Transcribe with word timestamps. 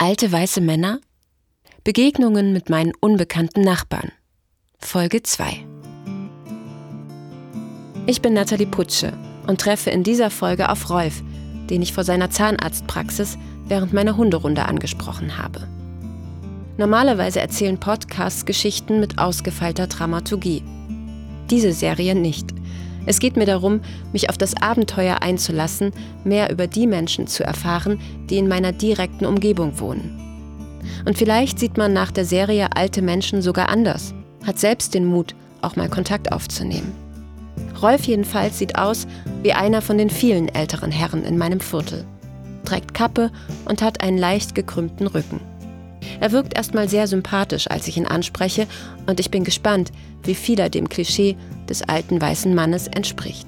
Alte 0.00 0.30
weiße 0.30 0.60
Männer? 0.60 1.00
Begegnungen 1.82 2.52
mit 2.52 2.70
meinen 2.70 2.92
unbekannten 3.00 3.62
Nachbarn. 3.62 4.12
Folge 4.78 5.24
2. 5.24 5.66
Ich 8.06 8.22
bin 8.22 8.32
Nathalie 8.32 8.68
Putsche 8.68 9.12
und 9.48 9.60
treffe 9.60 9.90
in 9.90 10.04
dieser 10.04 10.30
Folge 10.30 10.68
auf 10.68 10.88
Rolf, 10.88 11.24
den 11.68 11.82
ich 11.82 11.92
vor 11.92 12.04
seiner 12.04 12.30
Zahnarztpraxis 12.30 13.38
während 13.66 13.92
meiner 13.92 14.16
Hunderunde 14.16 14.66
angesprochen 14.66 15.36
habe. 15.36 15.66
Normalerweise 16.76 17.40
erzählen 17.40 17.80
Podcasts 17.80 18.46
Geschichten 18.46 19.00
mit 19.00 19.18
ausgefeilter 19.18 19.88
Dramaturgie. 19.88 20.62
Diese 21.50 21.72
Serie 21.72 22.14
nicht. 22.14 22.54
Es 23.08 23.20
geht 23.20 23.38
mir 23.38 23.46
darum, 23.46 23.80
mich 24.12 24.28
auf 24.28 24.36
das 24.36 24.54
Abenteuer 24.54 25.22
einzulassen, 25.22 25.92
mehr 26.24 26.52
über 26.52 26.66
die 26.66 26.86
Menschen 26.86 27.26
zu 27.26 27.42
erfahren, 27.42 27.98
die 28.28 28.36
in 28.36 28.48
meiner 28.48 28.70
direkten 28.70 29.24
Umgebung 29.24 29.80
wohnen. 29.80 30.20
Und 31.06 31.16
vielleicht 31.16 31.58
sieht 31.58 31.78
man 31.78 31.94
nach 31.94 32.10
der 32.10 32.26
Serie 32.26 32.68
alte 32.76 33.00
Menschen 33.00 33.40
sogar 33.40 33.70
anders, 33.70 34.12
hat 34.46 34.58
selbst 34.58 34.92
den 34.92 35.06
Mut, 35.06 35.34
auch 35.62 35.74
mal 35.74 35.88
Kontakt 35.88 36.32
aufzunehmen. 36.32 36.92
Rolf 37.80 38.04
jedenfalls 38.04 38.58
sieht 38.58 38.76
aus 38.76 39.06
wie 39.42 39.54
einer 39.54 39.80
von 39.80 39.96
den 39.96 40.10
vielen 40.10 40.50
älteren 40.50 40.90
Herren 40.90 41.24
in 41.24 41.38
meinem 41.38 41.60
Viertel, 41.60 42.04
trägt 42.66 42.92
Kappe 42.92 43.30
und 43.64 43.80
hat 43.80 44.02
einen 44.02 44.18
leicht 44.18 44.54
gekrümmten 44.54 45.06
Rücken. 45.06 45.40
Er 46.20 46.32
wirkt 46.32 46.58
erstmal 46.58 46.90
sehr 46.90 47.06
sympathisch, 47.06 47.70
als 47.70 47.88
ich 47.88 47.96
ihn 47.96 48.06
anspreche, 48.06 48.66
und 49.06 49.18
ich 49.18 49.30
bin 49.30 49.44
gespannt, 49.44 49.92
wie 50.24 50.34
viel 50.34 50.60
er 50.60 50.70
dem 50.70 50.88
Klischee 50.88 51.36
des 51.68 51.82
alten 51.82 52.20
weißen 52.20 52.54
Mannes 52.54 52.86
entspricht. 52.88 53.46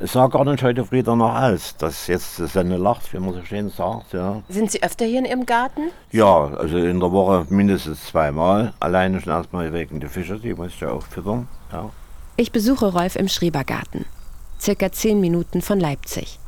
Es 0.00 0.14
sah 0.14 0.26
gar 0.26 0.44
nicht 0.44 0.64
heute 0.64 0.84
früh 0.84 1.04
danach 1.04 1.52
aus, 1.52 1.76
dass 1.76 2.08
jetzt 2.08 2.36
seine 2.36 2.76
lacht, 2.76 3.12
wie 3.12 3.20
man 3.20 3.34
so 3.34 3.44
schön 3.44 3.70
sagt. 3.70 4.12
Ja. 4.12 4.42
Sind 4.48 4.72
Sie 4.72 4.82
öfter 4.82 5.04
hier 5.04 5.20
in 5.20 5.24
Ihrem 5.26 5.46
Garten? 5.46 5.92
ja, 6.10 6.48
also 6.54 6.76
in 6.76 6.98
der 6.98 7.12
Woche 7.12 7.46
mindestens 7.50 8.06
zweimal. 8.06 8.72
Alleine 8.80 9.20
schon 9.20 9.32
erstmal 9.32 9.72
wegen 9.72 10.00
der 10.00 10.10
Fische, 10.10 10.40
die 10.40 10.54
muss 10.54 10.72
ich 10.72 10.80
ja 10.80 10.90
auch 10.90 11.04
füttern. 11.04 11.46
Ja. 11.70 11.90
Ich 12.36 12.50
besuche 12.50 12.92
Rolf 12.92 13.14
im 13.14 13.28
Schriebergarten, 13.28 14.04
circa 14.60 14.90
zehn 14.90 15.20
Minuten 15.20 15.62
von 15.62 15.78
Leipzig. 15.78 16.40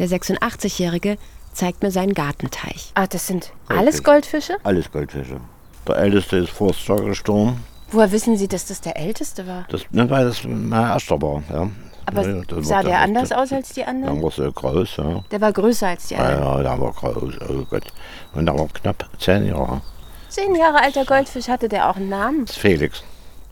Der 0.00 0.08
86-Jährige 0.08 1.18
zeigt 1.52 1.82
mir 1.82 1.90
seinen 1.90 2.14
Gartenteich. 2.14 2.90
Ah, 2.94 3.06
das 3.06 3.26
sind 3.26 3.52
alles 3.68 4.02
Goldfische? 4.02 4.56
Alles 4.62 4.90
Goldfische. 4.90 5.40
Der 5.86 5.96
älteste 5.96 6.38
ist 6.38 6.48
Forstjahr 6.50 7.02
gestorben. 7.02 7.62
Woher 7.90 8.10
wissen 8.10 8.38
Sie, 8.38 8.48
dass 8.48 8.64
das 8.64 8.80
der 8.80 8.96
älteste 8.96 9.46
war? 9.46 9.66
Das, 9.68 9.82
ne, 9.90 10.08
weil 10.08 10.24
das 10.24 10.42
mein 10.44 10.72
erster 10.72 11.20
war. 11.20 11.42
Ja. 11.52 11.68
Aber 12.06 12.26
Ja, 12.26 12.40
das 12.48 12.66
sah 12.66 12.76
war 12.76 12.84
der 12.84 12.98
anders 13.00 13.30
aus 13.30 13.52
als 13.52 13.68
die 13.74 13.80
Der 13.80 13.88
anderen? 13.88 14.22
war 14.22 14.30
so 14.30 14.50
groß, 14.50 14.96
ja. 14.96 15.22
Der 15.30 15.40
war 15.42 15.52
größer 15.52 15.88
als 15.88 16.06
die 16.08 16.14
Ja, 16.14 16.20
anderen. 16.20 16.44
ja, 16.44 16.62
der 16.62 16.80
war 16.80 16.92
groß, 16.92 17.34
oh 17.50 17.64
Gott. 17.68 17.84
Und 18.32 18.46
der 18.46 18.58
war 18.58 18.68
knapp 18.68 19.06
zehn 19.18 19.48
Jahre. 19.48 19.82
Zehn 20.30 20.54
Jahre 20.54 20.80
alter 20.82 21.04
Goldfisch 21.04 21.48
hatte 21.48 21.68
der 21.68 21.90
auch 21.90 21.96
einen 21.96 22.08
Namen. 22.08 22.46
Das 22.46 22.56
ist 22.56 22.62
Felix. 22.62 23.02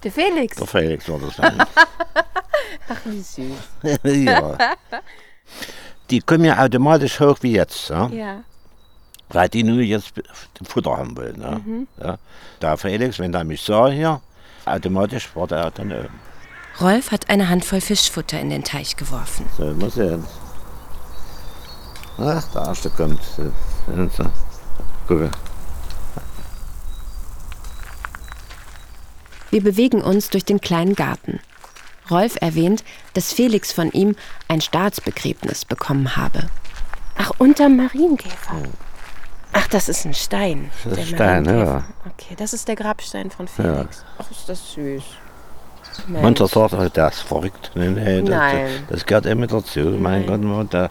Der 0.02 0.12
Felix. 0.12 0.56
Der 0.56 0.66
Felix 0.66 1.06
war 1.10 1.18
das 1.18 1.36
dann. 1.36 1.58
Ach, 2.88 3.00
wie 3.04 3.20
süß. 3.20 3.44
ja. 4.24 4.56
Die 6.10 6.20
kommen 6.20 6.44
ja 6.44 6.58
automatisch 6.64 7.20
hoch 7.20 7.38
wie 7.42 7.52
jetzt, 7.52 7.90
ja? 7.90 8.08
Ja. 8.08 8.40
weil 9.28 9.48
die 9.48 9.62
nur 9.62 9.80
jetzt 9.80 10.12
Futter 10.66 10.96
haben 10.96 11.16
wollen. 11.16 11.40
Ja? 11.40 11.60
Ja. 12.02 12.18
Der 12.62 12.76
Felix, 12.78 13.18
wenn 13.18 13.32
der 13.32 13.44
mich 13.44 13.60
sah 13.62 13.88
hier, 13.88 14.20
automatisch 14.64 15.28
war 15.34 15.46
der 15.46 15.70
dann 15.70 15.92
oben. 15.92 16.20
Rolf 16.80 17.10
hat 17.10 17.28
eine 17.28 17.48
Handvoll 17.48 17.80
Fischfutter 17.80 18.40
in 18.40 18.50
den 18.50 18.64
Teich 18.64 18.96
geworfen. 18.96 19.46
So, 19.56 19.64
mal 19.74 19.90
sehen. 19.90 20.24
Ach, 22.18 22.44
der 22.52 22.62
erste 22.62 22.90
kommt. 22.90 23.20
Gucke. 25.06 25.30
Wir 29.50 29.62
bewegen 29.62 30.02
uns 30.02 30.30
durch 30.30 30.44
den 30.44 30.60
kleinen 30.60 30.94
Garten. 30.94 31.40
Rolf 32.10 32.36
erwähnt, 32.40 32.84
dass 33.14 33.32
Felix 33.32 33.72
von 33.72 33.90
ihm 33.92 34.16
ein 34.48 34.60
Staatsbegräbnis 34.60 35.64
bekommen 35.64 36.16
habe. 36.16 36.48
Ach, 37.16 37.32
unterm 37.38 37.76
Marienkäfer. 37.76 38.62
Ach, 39.52 39.66
das 39.68 39.88
ist 39.88 40.04
ein 40.04 40.14
Stein. 40.14 40.70
Das 40.84 40.98
ist 40.98 41.08
Stein, 41.08 41.44
Marienkäfer. 41.44 41.78
ja. 41.78 41.84
Okay, 42.12 42.34
das 42.36 42.52
ist 42.52 42.68
der 42.68 42.76
Grabstein 42.76 43.30
von 43.30 43.48
Felix. 43.48 44.04
Ach, 44.18 44.30
ist 44.30 44.48
das 44.48 44.72
süß. 44.72 45.02
Mensch. 46.06 46.22
Mancher 46.22 46.46
sagt, 46.46 46.74
oh, 46.74 46.88
der 46.88 47.08
ist 47.08 47.20
verrückt. 47.20 47.72
Nee, 47.74 47.88
nee, 47.88 48.20
das, 48.20 48.28
Nein. 48.30 48.86
das 48.88 49.04
gehört 49.04 49.26
immer 49.26 49.46
dazu. 49.46 49.80
Mein 49.80 50.26
Gott, 50.26 50.40
man, 50.40 50.68
der 50.68 50.90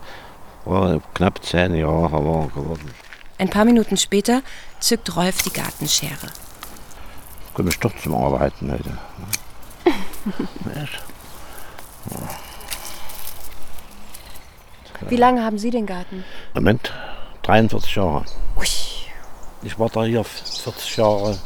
war 0.66 0.99
knapp 1.13 1.44
zehn 1.45 1.75
Jahre 1.75 2.11
war 2.11 2.47
geworden. 2.47 2.91
Ein 3.38 3.49
paar 3.49 3.66
Minuten 3.66 3.95
später 3.97 4.41
zückt 4.79 5.16
Rolf 5.16 5.44
die 5.44 5.53
Gartenschere. 5.53 6.28
Komme 7.53 7.69
ich 7.69 7.79
doch 7.79 7.95
zum 7.97 8.16
Arbeiten 8.16 8.72
heute. 8.72 8.97
Wie 15.09 15.16
lange 15.16 15.44
haben 15.44 15.57
Sie 15.59 15.69
den 15.69 15.85
Garten? 15.85 16.23
Moment, 16.53 16.91
43 17.44 17.95
Jahre. 17.95 18.25
Ui. 18.57 18.66
Ich 19.63 19.78
war 19.79 19.90
da 19.90 20.03
hier 20.03 20.23
40 20.23 20.97
Jahre 20.97 21.38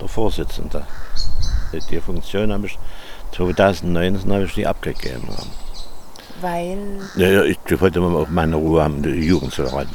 der 0.00 0.08
Vorsitzende. 0.08 0.86
Die- 1.90 2.00
Funktion 2.00 2.52
habe 2.52 2.66
ich 2.66 2.78
2019 3.32 4.32
habe 4.32 4.44
ich 4.44 4.54
die 4.54 4.66
abgegeben. 4.66 5.28
Weil. 6.40 6.78
Ja, 7.16 7.28
ja, 7.28 7.42
ich 7.42 7.58
wollte 7.80 8.00
mal 8.00 8.14
auch 8.22 8.28
meine 8.28 8.56
Ruhe 8.56 8.82
haben, 8.84 9.02
die 9.02 9.10
Jugend 9.10 9.52
zu 9.52 9.62
erhalten. 9.64 9.94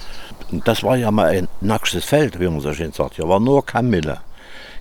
Das 0.66 0.84
war 0.84 0.98
ja 0.98 1.10
mal 1.12 1.28
ein 1.28 1.48
nacktes 1.62 2.04
Feld, 2.06 2.40
wie 2.40 2.48
man 2.48 2.60
so 2.60 2.74
schön 2.74 2.92
sagt. 2.92 3.16
Hier 3.16 3.30
war 3.30 3.40
nur 3.40 3.66
Kamille. 3.66 4.20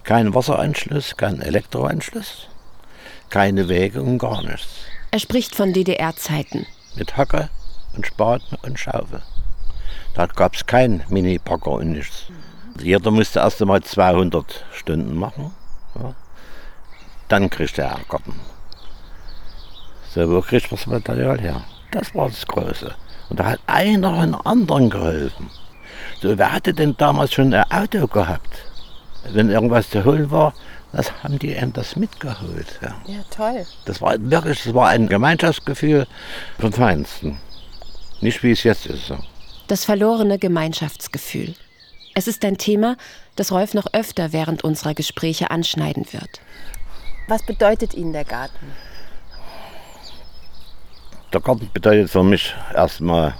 Kein 0.03 0.35
Wasseranschluss, 0.35 1.17
kein 1.17 1.41
Elektroanschluss, 1.43 2.49
keine 3.29 3.69
Wege 3.69 4.03
und 4.03 4.19
gar 4.19 4.43
nichts. 4.43 4.67
Er 5.11 5.19
spricht 5.19 5.55
von 5.55 5.73
DDR-Zeiten. 5.73 6.67
Mit 6.95 7.17
Hacke 7.17 7.49
und 7.97 8.07
Spaten 8.07 8.59
und 8.63 8.79
Schaufel. 8.79 9.23
Da 10.15 10.27
gab 10.27 10.55
es 10.55 10.67
keinen 10.67 11.03
Mini-Packer 11.09 11.71
und 11.71 11.93
nichts. 11.93 12.25
Jeder 12.79 13.11
musste 13.11 13.39
erst 13.39 13.63
einmal 13.63 13.83
200 13.83 14.67
Stunden 14.71 15.17
machen. 15.17 15.53
Ja. 15.95 16.15
Dann 17.29 17.49
kriegt 17.49 17.79
er 17.79 17.97
einen 17.97 18.05
Garten. 18.09 18.35
So, 20.15 20.31
wo 20.31 20.43
kriegt 20.43 20.71
man 20.71 20.79
das 20.79 20.87
Material 20.87 21.41
her? 21.41 21.63
Das 21.91 22.15
war 22.15 22.29
das 22.29 22.47
Große. 22.47 22.95
Und 23.31 23.41
da 23.41 23.47
hat 23.47 23.61
einer 23.67 24.13
einen 24.13 24.35
anderen 24.35 24.91
geholfen. 24.91 25.51
So, 26.21 26.37
wer 26.37 26.53
hatte 26.53 26.75
denn 26.75 26.97
damals 26.99 27.33
schon 27.33 27.55
ein 27.55 27.71
Auto 27.71 28.07
gehabt? 28.07 28.65
Wenn 29.31 29.49
irgendwas 29.51 29.89
zu 29.89 30.05
holen 30.05 30.31
war, 30.31 30.53
das 30.93 31.23
haben 31.23 31.39
die 31.39 31.55
einem 31.57 31.73
das 31.73 31.97
mitgeholt. 31.97 32.79
Ja. 32.81 32.97
Ja, 33.07 33.21
toll. 33.31 33.67
Das 33.85 34.01
war 34.01 34.15
wirklich, 34.19 34.63
das 34.65 34.75
war 34.75 34.89
ein 34.89 35.09
Gemeinschaftsgefühl 35.09 36.07
vom 36.59 36.73
Feinsten. 36.73 37.39
Nicht 38.21 38.43
wie 38.43 38.53
es 38.53 38.63
jetzt 38.63 38.87
ist. 38.87 39.07
So. 39.07 39.19
Das 39.67 39.85
verlorene 39.85 40.39
Gemeinschaftsgefühl. 40.39 41.55
Es 42.15 42.27
ist 42.27 42.45
ein 42.45 42.59
Thema, 42.59 42.97
das 43.37 43.53
Rolf 43.53 43.75
noch 43.75 43.87
öfter 43.93 44.33
während 44.33 44.65
unserer 44.65 44.95
Gespräche 44.95 45.51
anschneiden 45.51 46.07
wird. 46.13 46.41
Was 47.29 47.45
bedeutet 47.45 47.95
Ihnen 47.95 48.13
der 48.13 48.25
Garten? 48.25 48.73
Der 51.33 51.41
Garten 51.41 51.71
bedeutet 51.73 52.11
für 52.11 52.25
mich 52.25 52.55
erstmal 52.75 53.35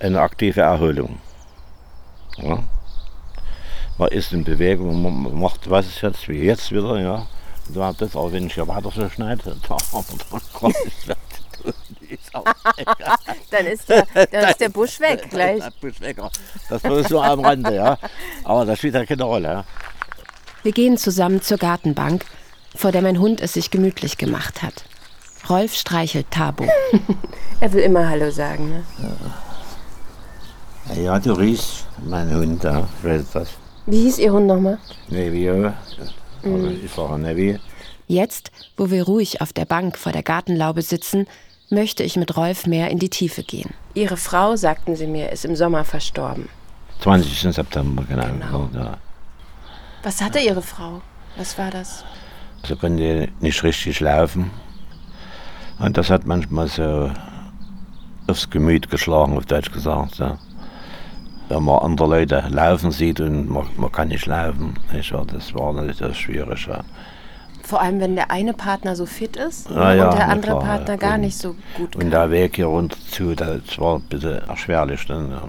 eine 0.00 0.20
aktive 0.20 0.60
Erholung. 0.62 1.20
Ja. 2.38 2.62
Man 3.98 4.08
ist 4.08 4.32
in 4.32 4.44
Bewegung, 4.44 5.02
man 5.02 5.40
macht 5.40 5.70
was 5.70 5.86
ist 5.86 6.02
jetzt, 6.02 6.28
wie 6.28 6.40
jetzt 6.40 6.70
wieder. 6.70 7.00
Ja. 7.00 7.26
Und 7.68 7.76
dann 7.76 7.96
das 7.98 8.14
auch, 8.14 8.30
wenn 8.32 8.46
ich 8.46 8.54
hier 8.54 8.68
weiter 8.68 8.90
so 8.94 9.08
schneide, 9.08 9.56
da 9.68 9.76
tun. 10.58 10.74
Die 12.00 12.14
ist 12.14 12.34
auch 12.34 12.44
Dann 13.50 13.66
ist 13.66 13.88
der, 13.88 14.06
dann 14.14 14.50
ist 14.50 14.60
der 14.60 14.68
Busch 14.68 15.00
weg 15.00 15.26
gleich. 15.30 15.60
Das 15.60 15.74
ist 15.82 16.00
weg. 16.00 16.18
Das 16.68 16.84
ist 16.84 17.08
so 17.08 17.20
am 17.20 17.40
Rande, 17.40 17.74
ja. 17.74 17.98
Aber 18.44 18.64
das 18.64 18.78
spielt 18.78 18.94
ja 18.94 19.04
keine 19.04 19.24
Rolle. 19.24 19.48
Ja. 19.48 19.64
Wir 20.62 20.72
gehen 20.72 20.98
zusammen 20.98 21.42
zur 21.42 21.58
Gartenbank, 21.58 22.24
vor 22.74 22.92
der 22.92 23.02
mein 23.02 23.18
Hund 23.18 23.40
es 23.40 23.54
sich 23.54 23.70
gemütlich 23.70 24.18
gemacht 24.18 24.62
hat. 24.62 24.84
Rolf 25.48 25.74
streichelt 25.74 26.30
Tabo. 26.30 26.66
Er 27.60 27.72
will 27.72 27.82
immer 27.84 28.06
Hallo 28.06 28.30
sagen, 28.30 28.68
ne? 28.68 28.84
Ja, 31.02 31.18
du 31.18 31.32
riechst, 31.32 31.86
mein 32.04 32.30
Hund, 32.34 32.62
ja. 32.64 32.86
Ich 32.98 33.08
weiß 33.08 33.30
das. 33.32 33.48
Wie 33.86 34.02
hieß 34.02 34.18
Ihr 34.18 34.32
Hund 34.32 34.46
nochmal? 34.46 34.78
Nevio. 35.08 35.72
Also 36.42 36.66
ich 36.68 36.90
sage 36.90 37.18
Nevi. 37.18 37.58
Jetzt, 38.08 38.50
wo 38.76 38.90
wir 38.90 39.04
ruhig 39.04 39.40
auf 39.40 39.52
der 39.52 39.64
Bank 39.64 39.96
vor 39.98 40.12
der 40.12 40.22
Gartenlaube 40.22 40.82
sitzen, 40.82 41.26
möchte 41.70 42.02
ich 42.02 42.16
mit 42.16 42.36
Rolf 42.36 42.66
mehr 42.66 42.90
in 42.90 42.98
die 42.98 43.10
Tiefe 43.10 43.42
gehen. 43.42 43.70
Ihre 43.94 44.16
Frau, 44.16 44.56
sagten 44.56 44.96
Sie 44.96 45.06
mir, 45.06 45.30
ist 45.32 45.44
im 45.44 45.56
Sommer 45.56 45.84
verstorben. 45.84 46.48
20. 47.00 47.54
September, 47.54 48.04
genau. 48.08 48.26
Genau. 48.26 48.68
Ja. 48.74 48.98
Was 50.02 50.20
hatte 50.20 50.38
Ihre 50.38 50.62
Frau? 50.62 51.00
Was 51.36 51.58
war 51.58 51.70
das? 51.70 52.04
Sie 52.66 52.76
konnte 52.76 53.28
nicht 53.40 53.62
richtig 53.62 54.00
laufen. 54.00 54.50
Und 55.78 55.96
das 55.96 56.10
hat 56.10 56.26
manchmal 56.26 56.68
so 56.68 57.10
aufs 58.26 58.48
Gemüt 58.50 58.90
geschlagen, 58.90 59.36
auf 59.36 59.46
Deutsch 59.46 59.70
gesagt. 59.72 60.18
Ja. 60.18 60.38
Wenn 61.48 61.62
man 61.62 61.78
andere 61.78 62.08
Leute 62.08 62.44
laufen 62.50 62.90
sieht 62.90 63.20
und 63.20 63.48
man, 63.48 63.66
man 63.76 63.92
kann 63.92 64.08
nicht 64.08 64.26
laufen, 64.26 64.74
nicht, 64.92 65.12
das 65.12 65.54
war 65.54 65.72
natürlich 65.72 65.98
das 65.98 66.16
schwierig. 66.16 66.66
Ja. 66.66 66.80
Vor 67.62 67.80
allem, 67.80 68.00
wenn 68.00 68.14
der 68.16 68.30
eine 68.30 68.52
Partner 68.52 68.94
so 68.96 69.06
fit 69.06 69.36
ist 69.36 69.68
Ja, 69.70 69.92
ja, 69.94 70.08
und 70.10 70.18
der 70.18 70.28
andere 70.28 70.52
klar, 70.52 70.60
Partner 70.62 70.96
gar 70.96 71.14
Und- 71.14 71.20
nicht 71.22 71.36
so 71.36 71.54
gut 71.76 71.94
Und 71.96 72.02
kann. 72.02 72.10
der 72.10 72.30
Weg 72.30 72.56
hier 72.56 72.66
runter 72.66 72.96
zu, 73.10 73.34
das 73.34 73.78
war 73.78 73.96
ein 73.96 74.02
bisschen 74.02 74.38
erschwerlich. 74.48 75.04
Ja. 75.08 75.42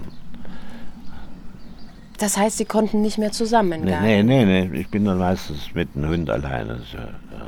Das 2.18 2.36
heißt, 2.36 2.58
sie 2.58 2.64
konnten 2.64 3.00
nicht 3.02 3.18
mehr 3.18 3.30
zusammen 3.30 3.72
in 3.72 3.84
Nee, 3.84 3.90
Garten. 3.90 4.26
nee, 4.26 4.70
ich 4.80 4.88
bin 4.88 5.04
dann 5.04 5.18
meistens 5.18 5.72
mit 5.74 5.94
dem 5.94 6.08
Hund 6.08 6.28
alleine. 6.30 6.78
So, 6.90 6.98
ja. 6.98 7.46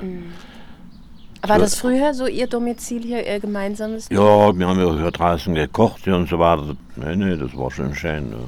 War 1.42 1.58
das 1.58 1.74
früher 1.74 2.12
so 2.14 2.26
ihr 2.26 2.46
Domizil 2.46 3.02
hier, 3.02 3.26
ihr 3.26 3.40
gemeinsames? 3.40 4.08
ja, 4.10 4.18
wir 4.58 4.68
haben 4.68 4.78
ja 4.78 4.92
hier 4.94 5.10
draußen 5.10 5.54
gekocht 5.54 6.06
und 6.06 6.28
so 6.28 6.38
weiter. 6.38 6.76
Nee, 6.96 7.16
nee, 7.16 7.36
das 7.36 7.56
war 7.56 7.70
schon 7.70 7.94
schön. 7.94 8.32
Ja. 8.32 8.38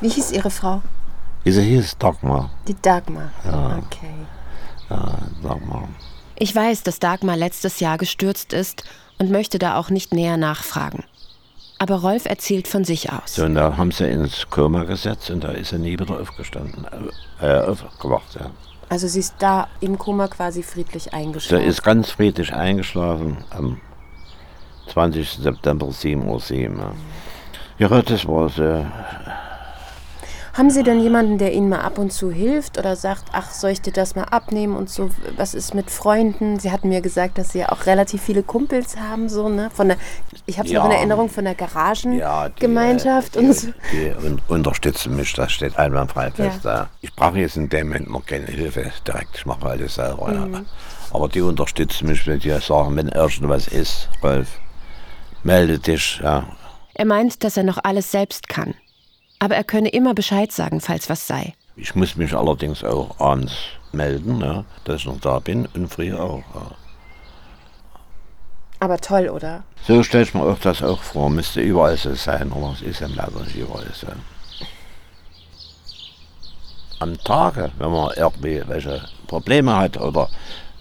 Wie 0.00 0.08
hieß 0.08 0.32
ihre 0.32 0.50
Frau? 0.50 0.82
Wie 1.44 1.50
sie 1.50 1.62
hieß, 1.62 1.98
Dagmar. 1.98 2.50
Die 2.68 2.76
Dagmar. 2.80 3.30
Okay. 3.44 4.14
Ja, 4.88 5.18
Dagmar. 5.42 5.88
Ich 6.36 6.54
weiß, 6.54 6.82
dass 6.84 7.00
Dagmar 7.00 7.36
letztes 7.36 7.80
Jahr 7.80 7.98
gestürzt 7.98 8.52
ist 8.52 8.84
und 9.18 9.30
möchte 9.30 9.58
da 9.58 9.76
auch 9.76 9.90
nicht 9.90 10.14
näher 10.14 10.36
nachfragen. 10.36 11.04
Aber 11.78 11.96
Rolf 11.96 12.26
erzählt 12.26 12.68
von 12.68 12.84
sich 12.84 13.12
aus. 13.12 13.34
So, 13.34 13.44
und 13.44 13.56
da 13.56 13.76
haben 13.76 13.90
sie 13.90 14.08
ins 14.08 14.46
Koma 14.48 14.84
gesetzt 14.84 15.30
und 15.30 15.42
da 15.42 15.48
ist 15.48 15.70
sie 15.70 15.78
nie 15.78 15.98
wieder 15.98 16.20
aufgestanden. 16.20 16.86
Äh, 17.40 17.58
aufgewacht, 17.58 18.36
ja. 18.38 18.50
Also 18.92 19.08
sie 19.08 19.20
ist 19.20 19.36
da 19.38 19.68
im 19.80 19.96
Koma 19.96 20.28
quasi 20.28 20.62
friedlich 20.62 21.04
Sie 21.04 21.12
eingeschlafen. 21.14 21.64
ist 21.66 21.82
ganz 21.82 22.10
friedlich 22.10 22.52
eingeschlafen 22.52 23.38
am 23.48 23.80
20. 24.92 25.30
September 25.30 25.86
7.07 25.86 26.76
Uhr. 26.76 26.92
Ja. 27.78 28.02
das 28.02 28.28
war 28.28 28.50
so. 28.50 28.84
Haben 30.54 30.68
Sie 30.70 30.82
denn 30.82 31.00
jemanden, 31.00 31.38
der 31.38 31.54
Ihnen 31.54 31.70
mal 31.70 31.80
ab 31.80 31.96
und 31.96 32.12
zu 32.12 32.30
hilft 32.30 32.76
oder 32.76 32.94
sagt, 32.94 33.24
ach, 33.32 33.52
soll 33.52 33.70
ich 33.70 33.80
dir 33.80 33.92
das 33.92 34.14
mal 34.14 34.24
abnehmen 34.24 34.76
und 34.76 34.90
so? 34.90 35.10
Was 35.36 35.54
ist 35.54 35.74
mit 35.74 35.90
Freunden? 35.90 36.58
Sie 36.58 36.70
hatten 36.70 36.90
mir 36.90 37.00
gesagt, 37.00 37.38
dass 37.38 37.52
Sie 37.52 37.60
ja 37.60 37.72
auch 37.72 37.86
relativ 37.86 38.20
viele 38.22 38.42
Kumpels 38.42 38.98
haben, 38.98 39.30
so, 39.30 39.48
ne? 39.48 39.70
Von 39.72 39.88
der, 39.88 39.96
ich 40.44 40.58
habe 40.58 40.68
es 40.68 40.74
noch 40.74 40.84
in 40.84 40.90
Ja. 40.90 40.96
Erinnerung 40.98 41.30
von 41.30 41.44
der 41.44 41.54
Ja, 41.54 41.56
die, 41.58 41.72
Garagengemeinschaft 41.72 43.36
äh, 43.36 43.38
und 43.38 43.46
die, 43.48 43.52
so. 43.52 43.68
die 43.92 44.12
un 44.26 44.42
unterstützen 44.48 45.16
mich, 45.16 45.32
das 45.32 45.52
steht 45.52 45.78
einwandfrei 45.78 46.30
fest. 46.30 46.64
Da. 46.64 46.90
Ich 47.00 47.14
brauche 47.14 47.38
jetzt 47.38 47.56
in 47.56 47.70
dem 47.70 47.88
Moment 47.88 48.10
noch 48.10 48.26
keine 48.26 48.46
Hilfe 48.46 48.92
direkt, 49.06 49.36
ich 49.36 49.46
mache 49.46 49.66
alles 49.66 49.94
selber. 49.94 50.28
Mhm. 50.28 50.52
Ja. 50.52 50.60
Aber 51.12 51.28
die 51.28 51.40
unterstützen 51.40 52.08
mich, 52.08 52.26
wenn 52.26 52.40
die 52.40 52.50
sagen, 52.60 52.94
wenn 52.96 53.08
irgendwas 53.08 53.68
ist, 53.68 54.10
Rolf, 54.22 54.48
melde 55.42 55.78
dich. 55.78 56.20
Ja. 56.22 56.44
Er 56.94 57.06
meint, 57.06 57.42
dass 57.42 57.56
er 57.56 57.62
noch 57.62 57.78
alles 57.82 58.10
selbst 58.10 58.48
kann. 58.48 58.74
Aber 59.42 59.56
er 59.56 59.64
könne 59.64 59.88
immer 59.88 60.14
Bescheid 60.14 60.52
sagen, 60.52 60.80
falls 60.80 61.10
was 61.10 61.26
sei. 61.26 61.54
Ich 61.74 61.96
muss 61.96 62.14
mich 62.14 62.32
allerdings 62.32 62.84
auch 62.84 63.18
abends 63.18 63.52
melden, 63.90 64.40
ja, 64.40 64.64
dass 64.84 65.00
ich 65.00 65.06
noch 65.06 65.18
da 65.18 65.40
bin 65.40 65.66
und 65.74 65.88
früh 65.88 66.14
auch. 66.14 66.44
Ja. 66.54 66.70
Aber 68.78 68.98
toll, 68.98 69.28
oder? 69.28 69.64
So 69.84 70.04
stelle 70.04 70.22
ich 70.22 70.32
mir 70.32 70.44
auch 70.44 70.60
das 70.60 70.80
auch 70.80 71.02
vor, 71.02 71.28
müsste 71.28 71.60
überall 71.60 71.96
so 71.96 72.14
sein, 72.14 72.52
aber 72.52 72.72
es 72.74 72.82
ist 72.82 73.00
ja 73.00 73.08
leider 73.08 73.40
nicht 73.40 73.56
überall 73.56 73.90
so. 73.92 74.06
Am 77.00 77.18
Tage, 77.24 77.72
wenn 77.78 77.90
man 77.90 78.12
irgendwie 78.14 78.62
welche 78.68 79.08
Probleme 79.26 79.74
hat 79.74 79.96
oder 79.96 80.28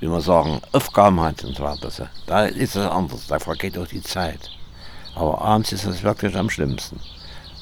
wie 0.02 0.08
man 0.08 0.22
sagen, 0.22 0.62
Aufgaben 0.72 1.20
hat 1.20 1.44
und 1.44 1.56
so 1.56 1.64
weiter, 1.64 1.90
da 2.28 2.46
ist 2.46 2.76
es 2.76 2.86
anders, 2.86 3.26
da 3.26 3.40
vergeht 3.40 3.76
auch 3.80 3.88
die 3.88 4.04
Zeit. 4.04 4.52
Aber 5.16 5.42
abends 5.42 5.72
ist 5.72 5.86
es 5.86 6.04
wirklich 6.04 6.38
am 6.38 6.52
schlimmsten. 6.52 7.00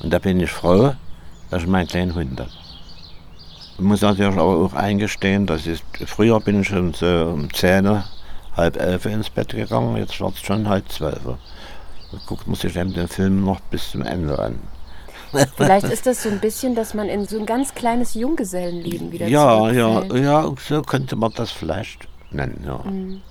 Und 0.02 0.12
da 0.12 0.20
bin 0.20 0.40
ich 0.40 0.52
froh, 0.52 0.94
dass 1.50 1.64
ich 1.64 1.68
meinen 1.68 1.88
kleinen 1.88 2.16
Hund 2.16 2.40
habe. 2.40 2.50
Ich 3.76 3.84
muss 3.86 4.02
natürlich 4.02 4.38
aber 4.38 4.44
auch 4.44 4.74
eingestehen, 4.74 5.46
dass 5.46 5.66
ich, 5.66 5.82
früher 6.06 6.40
bin 6.40 6.62
ich 6.62 6.68
schon 6.68 6.94
so 6.94 7.06
um 7.06 7.54
10, 7.54 7.88
Uhr, 7.88 8.04
halb 8.56 8.78
elf 8.78 9.06
ins 9.06 9.30
Bett 9.30 9.50
gegangen, 9.50 9.98
jetzt 9.98 10.20
wird 10.20 10.34
es 10.34 10.42
schon 10.42 10.68
halb 10.68 10.90
zwölf. 10.92 11.26
Uhr. 11.26 11.38
Da 12.12 12.18
guckt 12.26 12.48
man 12.48 12.56
sich 12.56 12.76
eben 12.76 12.94
den 12.94 13.08
Film 13.08 13.46
noch 13.46 13.60
bis 13.62 13.92
zum 13.92 14.02
Ende 14.04 14.38
an. 14.38 14.60
Vielleicht 15.58 15.86
ist 15.86 16.06
das 16.06 16.24
so 16.24 16.30
ein 16.30 16.40
bisschen, 16.40 16.76
dass 16.76 16.94
man 16.94 17.08
in 17.08 17.26
so 17.26 17.40
ein 17.40 17.46
ganz 17.46 17.76
kleines 17.76 18.16
Junggesellenleben 18.16 19.12
wieder 19.12 19.28
Ja, 19.28 19.70
ja, 19.72 20.04
ja, 20.16 20.52
so 20.68 20.82
könnte 20.82 21.16
man 21.16 21.32
das 21.36 21.52
vielleicht 21.52 22.08
nennen, 22.32 22.64
ja. 22.66 22.78
Mhm. 22.90 23.22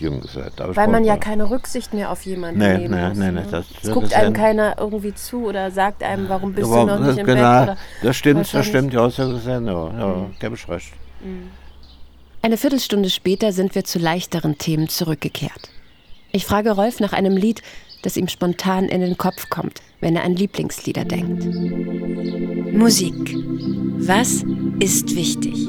Jung 0.00 0.20
gesagt. 0.20 0.60
aber 0.60 0.74
Weil 0.76 0.88
man 0.88 1.04
ja 1.04 1.16
keine 1.16 1.48
Rücksicht 1.50 1.94
mehr 1.94 2.10
auf 2.10 2.22
jemanden 2.26 2.58
Nee, 2.60 2.78
nehmen 2.78 2.94
nee, 2.94 3.08
muss. 3.08 3.18
nee, 3.18 3.30
ne? 3.30 3.42
nee, 3.42 3.50
das- 3.50 3.66
es 3.82 3.90
guckt 3.90 4.12
einem 4.14 4.28
ein- 4.28 4.32
keiner 4.32 4.76
irgendwie 4.78 5.14
zu 5.14 5.46
oder 5.46 5.70
sagt 5.70 6.02
einem, 6.02 6.28
warum 6.28 6.52
bist 6.54 6.70
Aber, 6.70 6.80
du 6.80 6.86
noch 7.00 7.06
nicht 7.08 7.18
im 7.18 7.26
genau, 7.26 7.60
Bett? 7.60 7.62
Oder 7.70 7.76
das 8.02 8.16
stimmt, 8.16 8.52
das 8.54 8.66
stimmt, 8.66 8.92
ja, 8.92 9.08
so 9.10 9.28
gesehen, 9.30 9.66
ja, 9.66 9.72
ja, 9.98 10.26
gebe 10.40 10.54
ich 10.54 10.68
recht. 10.68 10.92
Eine 12.42 12.56
Viertelstunde 12.56 13.10
später 13.10 13.52
sind 13.52 13.74
wir 13.74 13.84
zu 13.84 13.98
leichteren 13.98 14.58
Themen 14.58 14.88
zurückgekehrt. 14.88 15.70
Ich 16.32 16.44
frage 16.46 16.70
Rolf 16.72 17.00
nach 17.00 17.12
einem 17.12 17.36
Lied, 17.36 17.62
das 18.02 18.16
ihm 18.16 18.28
spontan 18.28 18.84
in 18.84 19.00
den 19.00 19.16
Kopf 19.18 19.48
kommt, 19.50 19.80
wenn 20.00 20.14
er 20.14 20.22
an 20.24 20.36
Lieblingslieder 20.36 21.04
denkt. 21.04 21.44
Musik. 22.72 23.34
Was 23.98 24.44
ist 24.78 25.16
wichtig? 25.16 25.68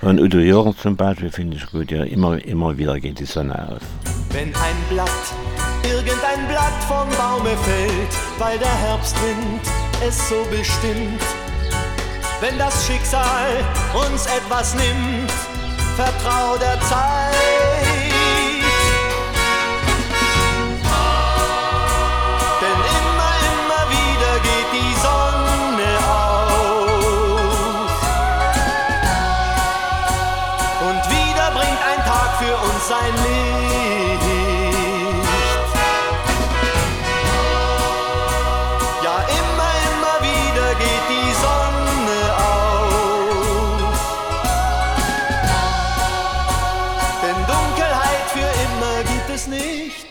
Von 0.00 0.20
Udo 0.20 0.38
Jürgens 0.38 0.76
zum 0.78 0.96
Beispiel 0.96 1.30
finde 1.30 1.56
ich 1.56 1.66
gut, 1.66 1.90
ja, 1.90 2.04
immer, 2.04 2.42
immer 2.44 2.76
wieder 2.78 3.00
geht 3.00 3.18
die 3.18 3.24
Sonne 3.24 3.68
auf. 3.68 3.80
Wenn 4.30 4.54
ein 4.54 4.76
Blatt, 4.88 5.08
irgendein 5.82 6.46
Blatt 6.48 6.84
vom 6.86 7.08
Baume 7.16 7.56
fällt, 7.56 8.12
weil 8.38 8.58
der 8.58 8.74
Herbstwind 8.74 9.60
es 10.06 10.28
so 10.28 10.36
bestimmt. 10.50 11.22
Wenn 12.40 12.58
das 12.58 12.86
Schicksal 12.86 13.64
uns 13.94 14.26
etwas 14.26 14.74
nimmt, 14.74 15.32
vertrau 15.96 16.56
der 16.58 16.78
Zeit. 16.82 17.55
Sein 32.88 33.12
Licht. 33.14 34.22
Ja, 39.02 39.16
immer, 39.22 39.72
immer 39.90 40.16
wieder 40.22 40.68
geht 40.78 41.06
die 41.10 41.30
Sonne 41.42 42.20
auf. 42.36 42.76
Denn 47.22 47.40
Dunkelheit 47.46 48.26
für 48.32 48.50
immer 48.66 48.96
gibt 49.02 49.30
es 49.34 49.44
nicht. 49.48 50.06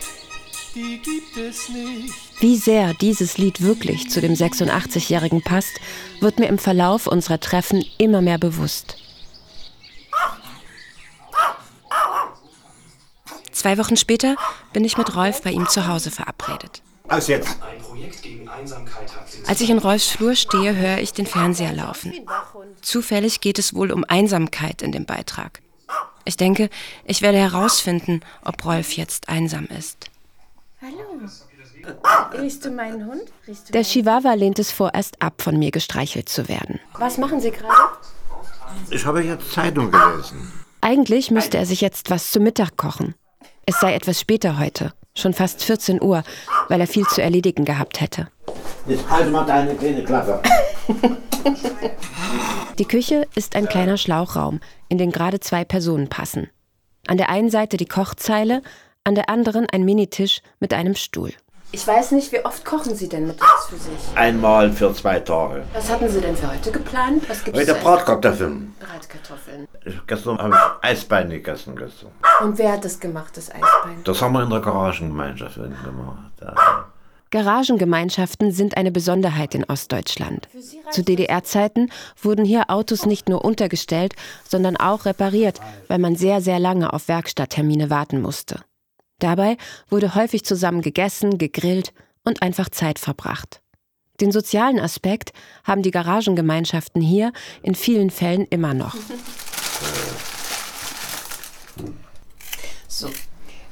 Die 0.74 0.98
gibt 0.98 1.36
es 1.38 1.70
nicht. 1.70 2.14
Wie 2.40 2.56
sehr 2.56 2.92
dieses 2.92 3.38
Lied 3.38 3.62
wirklich 3.62 4.10
zu 4.10 4.20
dem 4.20 4.34
86-Jährigen 4.34 5.40
passt, 5.40 5.80
wird 6.20 6.38
mir 6.38 6.48
im 6.48 6.58
Verlauf 6.58 7.06
unserer 7.06 7.40
Treffen 7.40 7.82
immer 7.96 8.20
mehr 8.20 8.36
bewusst. 8.36 8.98
Zwei 13.56 13.78
Wochen 13.78 13.96
später 13.96 14.36
bin 14.74 14.84
ich 14.84 14.98
mit 14.98 15.16
Rolf 15.16 15.40
bei 15.40 15.50
ihm 15.50 15.66
zu 15.66 15.86
Hause 15.86 16.10
verabredet. 16.10 16.82
Aus 17.08 17.26
jetzt! 17.26 17.56
Als 19.46 19.62
ich 19.62 19.70
in 19.70 19.78
Rolfs 19.78 20.08
Flur 20.08 20.34
stehe, 20.34 20.76
höre 20.76 20.98
ich 20.98 21.14
den 21.14 21.24
Fernseher 21.24 21.72
laufen. 21.72 22.12
Zufällig 22.82 23.40
geht 23.40 23.58
es 23.58 23.72
wohl 23.72 23.92
um 23.92 24.04
Einsamkeit 24.06 24.82
in 24.82 24.92
dem 24.92 25.06
Beitrag. 25.06 25.62
Ich 26.26 26.36
denke, 26.36 26.68
ich 27.06 27.22
werde 27.22 27.38
herausfinden, 27.38 28.20
ob 28.44 28.62
Rolf 28.62 28.92
jetzt 28.92 29.30
einsam 29.30 29.64
ist. 29.66 30.10
Riechst 32.34 32.62
du 32.62 32.70
meinen 32.70 33.06
Hund? 33.06 33.22
Riechst 33.48 33.68
du 33.68 33.72
Der 33.72 33.84
Chihuahua 33.84 34.34
lehnt 34.34 34.58
es 34.58 34.70
vorerst 34.70 35.22
ab, 35.22 35.40
von 35.40 35.58
mir 35.58 35.70
gestreichelt 35.70 36.28
zu 36.28 36.48
werden. 36.48 36.78
Was 36.98 37.16
machen 37.16 37.40
Sie 37.40 37.52
gerade? 37.52 37.72
Ich 38.90 39.06
habe 39.06 39.22
jetzt 39.22 39.50
Zeitung 39.50 39.90
gelesen. 39.90 40.52
Eigentlich 40.82 41.30
müsste 41.30 41.56
er 41.56 41.64
sich 41.64 41.80
jetzt 41.80 42.10
was 42.10 42.30
zu 42.30 42.38
Mittag 42.38 42.76
kochen. 42.76 43.14
Es 43.68 43.80
sei 43.80 43.94
etwas 43.94 44.20
später 44.20 44.60
heute, 44.60 44.92
schon 45.16 45.32
fast 45.32 45.64
14 45.64 46.00
Uhr, 46.00 46.22
weil 46.68 46.80
er 46.80 46.86
viel 46.86 47.04
zu 47.06 47.20
erledigen 47.20 47.64
gehabt 47.64 48.00
hätte. 48.00 48.28
Jetzt 48.86 49.10
halt 49.10 49.32
mal 49.32 49.44
deine 49.44 49.74
kleine 49.74 50.04
Klappe. 50.04 50.40
Die 52.78 52.84
Küche 52.84 53.26
ist 53.34 53.56
ein 53.56 53.66
kleiner 53.66 53.96
Schlauchraum, 53.96 54.60
in 54.88 54.98
den 54.98 55.10
gerade 55.10 55.40
zwei 55.40 55.64
Personen 55.64 56.08
passen. 56.08 56.48
An 57.08 57.16
der 57.16 57.28
einen 57.28 57.50
Seite 57.50 57.76
die 57.76 57.86
Kochzeile, 57.86 58.62
an 59.02 59.16
der 59.16 59.28
anderen 59.28 59.66
ein 59.68 59.84
Minitisch 59.84 60.42
mit 60.60 60.72
einem 60.72 60.94
Stuhl. 60.94 61.32
Ich 61.72 61.86
weiß 61.86 62.12
nicht, 62.12 62.32
wie 62.32 62.44
oft 62.44 62.64
kochen 62.64 62.94
Sie 62.94 63.08
denn 63.08 63.26
mittags 63.26 63.66
für 63.68 63.76
sich? 63.76 63.92
Einmal 64.14 64.72
für 64.72 64.94
zwei 64.94 65.20
Tage. 65.20 65.64
Was 65.74 65.90
hatten 65.90 66.08
Sie 66.08 66.20
denn 66.20 66.36
für 66.36 66.50
heute 66.50 66.70
geplant? 66.70 67.28
Was 67.28 67.44
gibt's 67.44 67.60
Heute? 67.60 67.74
Bratkartoffeln. 67.74 68.74
Bratkartoffeln. 68.80 69.68
Gestern 70.06 70.38
habe 70.38 70.54
ich 70.54 70.88
Eisbein 70.88 71.28
gegessen. 71.28 71.76
Gestern. 71.76 72.10
Und 72.40 72.58
wer 72.58 72.72
hat 72.72 72.84
das 72.84 72.98
gemacht, 73.00 73.36
das 73.36 73.50
Eisbein? 73.50 74.02
Das 74.04 74.22
haben 74.22 74.32
wir 74.34 74.42
in 74.44 74.50
der 74.50 74.60
Garagengemeinschaft 74.60 75.56
gemacht. 75.56 76.32
Ja. 76.40 76.54
Garagengemeinschaften 77.30 78.52
sind 78.52 78.76
eine 78.76 78.92
Besonderheit 78.92 79.54
in 79.54 79.64
Ostdeutschland. 79.64 80.48
Zu 80.90 81.02
DDR-Zeiten 81.02 81.90
wurden 82.22 82.44
hier 82.44 82.70
Autos 82.70 83.04
nicht 83.04 83.28
nur 83.28 83.44
untergestellt, 83.44 84.14
sondern 84.48 84.76
auch 84.76 85.04
repariert, 85.04 85.60
weil 85.88 85.98
man 85.98 86.14
sehr, 86.14 86.40
sehr 86.40 86.60
lange 86.60 86.92
auf 86.92 87.08
Werkstatttermine 87.08 87.90
warten 87.90 88.22
musste. 88.22 88.60
Dabei 89.18 89.56
wurde 89.88 90.14
häufig 90.14 90.44
zusammen 90.44 90.82
gegessen, 90.82 91.38
gegrillt 91.38 91.92
und 92.24 92.42
einfach 92.42 92.68
Zeit 92.68 92.98
verbracht. 92.98 93.62
Den 94.20 94.32
sozialen 94.32 94.80
Aspekt 94.80 95.32
haben 95.64 95.82
die 95.82 95.90
Garagengemeinschaften 95.90 97.00
hier 97.02 97.32
in 97.62 97.74
vielen 97.74 98.10
Fällen 98.10 98.46
immer 98.46 98.74
noch. 98.74 98.94
So. 102.88 103.10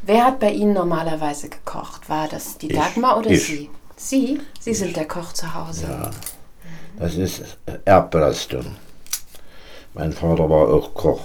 Wer 0.02 0.26
hat 0.26 0.40
bei 0.40 0.52
Ihnen 0.52 0.74
normalerweise 0.74 1.48
gekocht? 1.48 2.10
War 2.10 2.28
das 2.28 2.58
die 2.58 2.70
Ich. 2.70 2.76
Dagmar 2.76 3.18
oder 3.18 3.30
Ich. 3.30 3.46
Sie? 3.46 3.70
Sie? 3.96 4.40
Sie 4.60 4.74
sind 4.74 4.96
der 4.96 5.08
Koch 5.08 5.32
zu 5.32 5.54
Hause. 5.54 5.86
Ja. 5.86 6.10
Das 6.98 7.14
ist 7.14 7.56
Erbbelastung. 7.86 8.76
Mein 9.94 10.12
Vater 10.12 10.48
war 10.50 10.68
auch 10.68 10.92
Koch. 10.92 11.22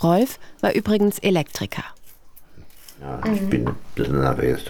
Rolf 0.00 0.38
war 0.60 0.72
übrigens 0.74 1.18
Elektriker. 1.18 1.84
Ja, 3.00 3.18
ich 3.32 3.48
bin 3.48 3.66
ein 3.66 3.76
bisschen 3.94 4.20
nervös. 4.20 4.64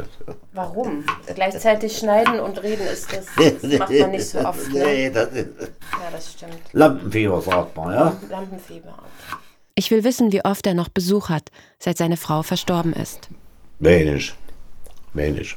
Warum? 0.53 1.05
Gleichzeitig 1.35 1.97
schneiden 1.99 2.39
und 2.41 2.63
reden 2.63 2.87
ist 2.87 3.13
das, 3.13 3.27
das 3.37 3.79
macht 3.79 3.91
man 3.93 4.11
nicht 4.13 4.27
so 4.27 4.39
oft. 4.47 4.73
Ne? 4.73 4.85
Nee, 4.85 5.11
das 5.11 5.29
ist 5.33 5.49
Ja, 5.59 6.11
das 6.13 6.33
stimmt. 6.33 6.61
Lampenfieber, 6.73 7.41
sagt 7.41 7.77
man, 7.77 7.93
ja? 7.93 8.17
Lampenfieber. 8.31 8.95
Ich 9.75 9.91
will 9.91 10.05
wissen, 10.05 10.31
wie 10.31 10.45
oft 10.45 10.67
er 10.67 10.75
noch 10.75 10.89
Besuch 10.89 11.29
hat, 11.29 11.51
seit 11.79 11.99
seine 11.99 12.17
Frau 12.17 12.43
verstorben 12.43 12.93
ist. 12.93 13.29
Wenig. 13.81 14.33
Wenig. 15.13 15.57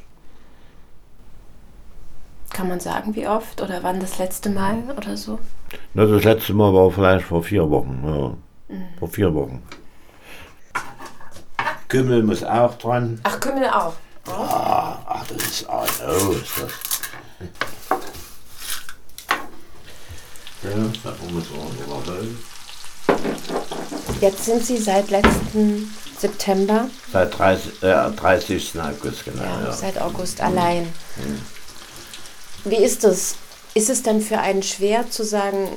Kann 2.52 2.68
man 2.68 2.80
sagen, 2.80 3.14
wie 3.14 3.26
oft 3.26 3.60
oder 3.60 3.82
wann 3.82 4.00
das 4.00 4.18
letzte 4.18 4.48
Mal 4.50 4.82
oder 4.96 5.16
so? 5.16 5.38
Na, 5.92 6.06
das 6.06 6.24
letzte 6.24 6.54
Mal 6.54 6.72
war 6.72 6.90
vielleicht 6.90 7.26
vor 7.26 7.42
vier 7.42 7.68
Wochen. 7.70 8.02
Ja. 8.04 8.76
Vor 8.98 9.08
vier 9.08 9.32
Wochen. 9.34 9.62
Kümmel 11.94 12.24
muss 12.24 12.42
auch 12.42 12.74
dran. 12.78 13.20
Ach, 13.22 13.38
Kümmel 13.38 13.68
auch. 13.68 13.92
Ah, 14.26 14.98
ach, 15.06 15.24
das 15.28 15.46
ist 15.46 15.70
ah, 15.70 15.84
oh, 16.08 16.32
ist 16.32 16.50
das. 16.60 16.72
Ja, 20.64 20.70
da 21.04 21.14
muss 21.30 21.44
man 21.50 21.78
überholen. 21.78 22.44
Jetzt 24.20 24.44
sind 24.44 24.66
Sie 24.66 24.78
seit 24.78 25.10
letzten 25.10 25.94
September, 26.18 26.88
Seit 27.12 27.38
30, 27.38 27.82
äh, 27.84 28.10
30. 28.10 28.80
August, 28.80 29.24
genau. 29.24 29.44
ja, 29.44 29.66
Ja. 29.66 29.72
seit 29.72 30.00
August 30.00 30.40
allein. 30.40 30.92
Wie 32.64 32.82
ist 32.82 33.04
das? 33.04 33.36
Ist 33.74 33.88
es 33.88 34.02
dann 34.02 34.20
für 34.20 34.40
einen 34.40 34.64
schwer 34.64 35.08
zu 35.12 35.24
sagen, 35.24 35.68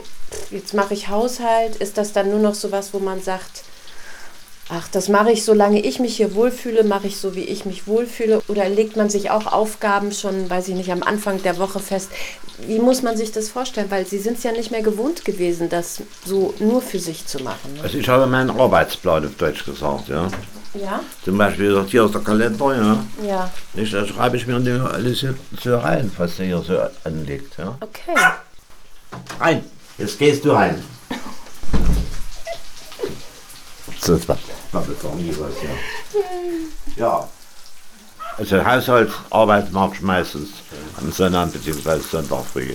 jetzt 0.50 0.74
mache 0.74 0.96
ich 0.96 1.10
Haushalt? 1.10 1.76
Ist 1.76 2.00
das 2.00 2.12
dann 2.12 2.32
nur 2.32 2.40
noch 2.40 2.56
so 2.56 2.72
was, 2.72 2.92
wo 2.96 2.98
man 2.98 3.22
sagt, 3.22 3.67
ach, 4.70 4.88
das 4.90 5.10
mache 5.10 5.32
ich, 5.32 5.44
solange 5.44 5.80
ich 5.80 6.00
mich 6.00 6.18
hier 6.18 6.36
wohlfühle, 6.36 6.84
mache 6.84 7.08
ich 7.08 7.18
so, 7.18 7.36
wie 7.36 7.44
ich 7.44 7.66
mich 7.66 7.88
wohlfühle? 7.88 8.42
Oder 8.48 8.68
legt 8.70 8.96
man 8.96 9.10
sich 9.10 9.32
auch 9.32 9.48
Aufgaben 9.48 10.12
schon, 10.12 10.50
weiß 10.50 10.68
ich 10.70 10.76
nicht, 10.76 10.92
am 10.92 11.04
Anfang 11.04 11.42
der 11.44 11.58
Woche 11.58 11.80
fest? 11.80 12.10
Wie 12.66 12.80
muss 12.80 13.02
man 13.02 13.16
sich 13.16 13.32
das 13.32 13.50
vorstellen? 13.50 13.90
Weil 13.90 14.06
Sie 14.06 14.20
sind 14.20 14.38
es 14.38 14.44
ja 14.44 14.52
nicht 14.52 14.72
mehr 14.72 14.82
gewohnt 14.82 15.26
gewesen, 15.26 15.70
das 15.70 16.02
so 16.26 16.54
nur 16.60 16.82
für 16.82 17.00
sich 17.00 17.26
zu 17.26 17.44
machen. 17.44 17.74
Ne? 17.76 17.82
Also 17.84 17.98
ich 17.98 18.08
habe 18.10 18.26
meinen 18.28 18.50
Arbeitsplan 18.50 19.26
auf 19.26 19.36
Deutsch 19.38 19.64
gesagt, 19.66 20.10
ja. 20.10 20.28
Ja? 20.74 21.00
Zum 21.24 21.38
Beispiel 21.38 21.74
sagt, 21.74 21.90
hier 21.90 22.06
ist 22.06 22.14
der 22.14 22.22
Kalender, 22.22 22.76
ja. 22.76 23.28
Ja. 23.28 23.52
Nicht, 23.74 23.94
da 23.94 24.06
schreibe 24.06 24.38
ich 24.38 24.48
mir 24.48 24.56
alles 24.92 25.20
so, 25.20 25.28
so 25.60 25.78
rein, 25.78 26.12
was 26.18 26.38
der 26.38 26.46
hier 26.46 26.62
so 26.62 26.78
anliegt, 27.04 27.58
ja. 27.58 27.78
Okay. 27.80 28.16
Rein, 29.40 29.64
jetzt 29.98 30.20
gehst 30.20 30.44
du 30.46 30.52
rein. 30.52 30.84
So, 34.08 34.16
das 34.16 34.28
war, 34.30 34.38
war 34.72 34.82
bevor 34.84 35.16
nie 35.16 35.36
was, 35.38 35.54
ja. 35.62 35.70
Ja. 36.96 37.28
Also 38.38 38.64
Haushaltsarbeit 38.64 39.72
mache 39.74 39.96
ich 39.96 40.02
meistens 40.02 40.50
am 40.98 41.12
Sonntag 41.12 41.52
bzw. 41.52 42.00
Sonntag 42.00 42.46
früh. 42.46 42.74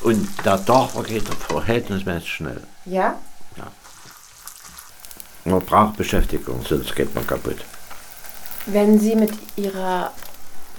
Und 0.00 0.26
der 0.44 0.64
Tag 0.64 0.90
vergeht 0.90 1.24
verhältnismäßig 1.48 2.32
schnell. 2.32 2.62
Ja? 2.86 3.16
Man 5.44 5.60
braucht 5.60 5.96
Beschäftigung, 5.96 6.64
sonst 6.66 6.94
geht 6.94 7.14
man 7.14 7.26
kaputt. 7.26 7.58
Wenn 8.66 8.98
Sie 8.98 9.16
mit 9.16 9.32
Ihrer 9.56 10.12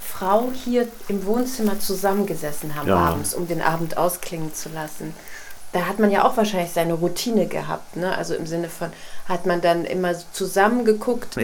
Frau 0.00 0.50
hier 0.64 0.88
im 1.08 1.24
Wohnzimmer 1.26 1.78
zusammengesessen 1.78 2.74
haben 2.74 2.88
Ja. 2.88 2.96
abends, 2.96 3.34
um 3.34 3.46
den 3.46 3.60
Abend 3.60 3.96
ausklingen 3.98 4.54
zu 4.54 4.70
lassen, 4.70 5.14
da 5.74 5.86
hat 5.86 5.98
man 5.98 6.10
ja 6.12 6.24
auch 6.24 6.36
wahrscheinlich 6.36 6.70
seine 6.70 6.94
Routine 6.94 7.46
gehabt, 7.46 7.96
ne? 7.96 8.16
Also 8.16 8.34
im 8.34 8.46
Sinne 8.46 8.68
von, 8.68 8.90
hat 9.28 9.44
man 9.44 9.60
dann 9.60 9.84
immer 9.84 10.14
so 10.14 10.24
zusammengeguckt. 10.32 11.36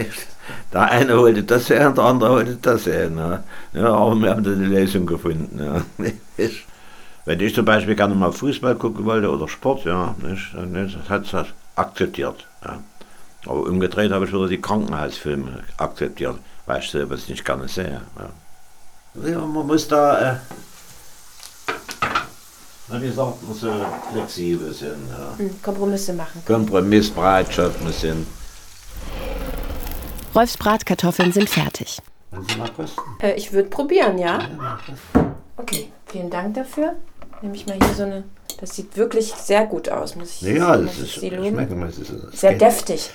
Der 0.73 0.81
eine 0.89 1.17
holte 1.17 1.43
das 1.43 1.69
her 1.69 1.89
und 1.89 1.97
der 1.97 2.05
andere 2.05 2.29
holte 2.31 2.55
das 2.55 2.85
her. 2.85 3.09
Ne? 3.09 3.43
Ja, 3.73 3.93
aber 3.93 4.15
wir 4.15 4.29
haben 4.29 4.43
da 4.43 4.51
eine 4.51 4.67
Lösung 4.67 5.05
gefunden. 5.05 5.59
Ja. 5.61 5.81
Wenn 7.25 7.39
ich 7.41 7.53
zum 7.53 7.65
Beispiel 7.65 7.95
gerne 7.95 8.15
mal 8.15 8.31
Fußball 8.31 8.75
gucken 8.75 9.03
wollte 9.03 9.29
oder 9.29 9.49
Sport, 9.49 9.83
ja, 9.83 10.15
nicht? 10.21 10.55
dann 10.55 10.73
das 10.73 11.09
hat 11.09 11.31
das 11.33 11.47
akzeptiert. 11.75 12.47
Ja. 12.63 12.79
Aber 13.45 13.63
umgedreht 13.63 14.11
habe 14.11 14.25
ich 14.25 14.33
wieder 14.33 14.47
die 14.47 14.61
Krankenhausfilme 14.61 15.63
akzeptiert, 15.75 16.37
weil 16.65 16.79
ich 16.79 16.89
selber 16.89 17.15
es 17.15 17.27
nicht 17.27 17.43
gerne 17.43 17.67
sehe. 17.67 18.01
Ja. 18.17 19.29
Ja, 19.29 19.39
man 19.39 19.67
muss 19.67 19.89
da, 19.89 20.31
äh, 20.31 20.35
na, 22.91 23.01
wie 23.01 23.09
sagt 23.11 23.43
man 23.47 23.55
so, 23.55 23.71
flexibel 24.11 24.73
sein. 24.73 24.89
Ja. 25.09 25.37
Hm, 25.37 25.61
Kompromisse 25.61 26.13
machen. 26.13 26.41
Kompromissbereitschaft 26.45 27.81
muss 27.83 28.01
sein. 28.01 28.25
Rolfs 30.35 30.57
Bratkartoffeln 30.57 31.31
sind 31.33 31.49
fertig. 31.49 31.99
Wollen 32.31 32.45
Sie 32.47 32.57
mal 32.57 32.69
kosten? 32.69 33.01
Äh, 33.21 33.33
ich 33.33 33.51
würde 33.51 33.69
probieren, 33.69 34.17
ja? 34.17 34.39
Okay, 35.57 35.89
vielen 36.05 36.29
Dank 36.29 36.53
dafür. 36.55 36.93
Nehme 37.41 37.55
ich 37.55 37.65
mal 37.67 37.75
hier 37.75 37.93
so 37.93 38.03
eine. 38.03 38.23
Das 38.59 38.75
sieht 38.75 38.95
wirklich 38.95 39.33
sehr 39.33 39.65
gut 39.65 39.89
aus, 39.89 40.15
muss 40.15 40.41
ich, 40.41 40.41
Ja, 40.41 40.77
das 40.77 40.99
ist 40.99 41.13
schmecken 41.13 41.79
muss 41.79 41.97
es. 41.97 42.09
es 42.11 42.39
Sehr 42.39 42.51
geht. 42.51 42.61
deftig. 42.61 43.09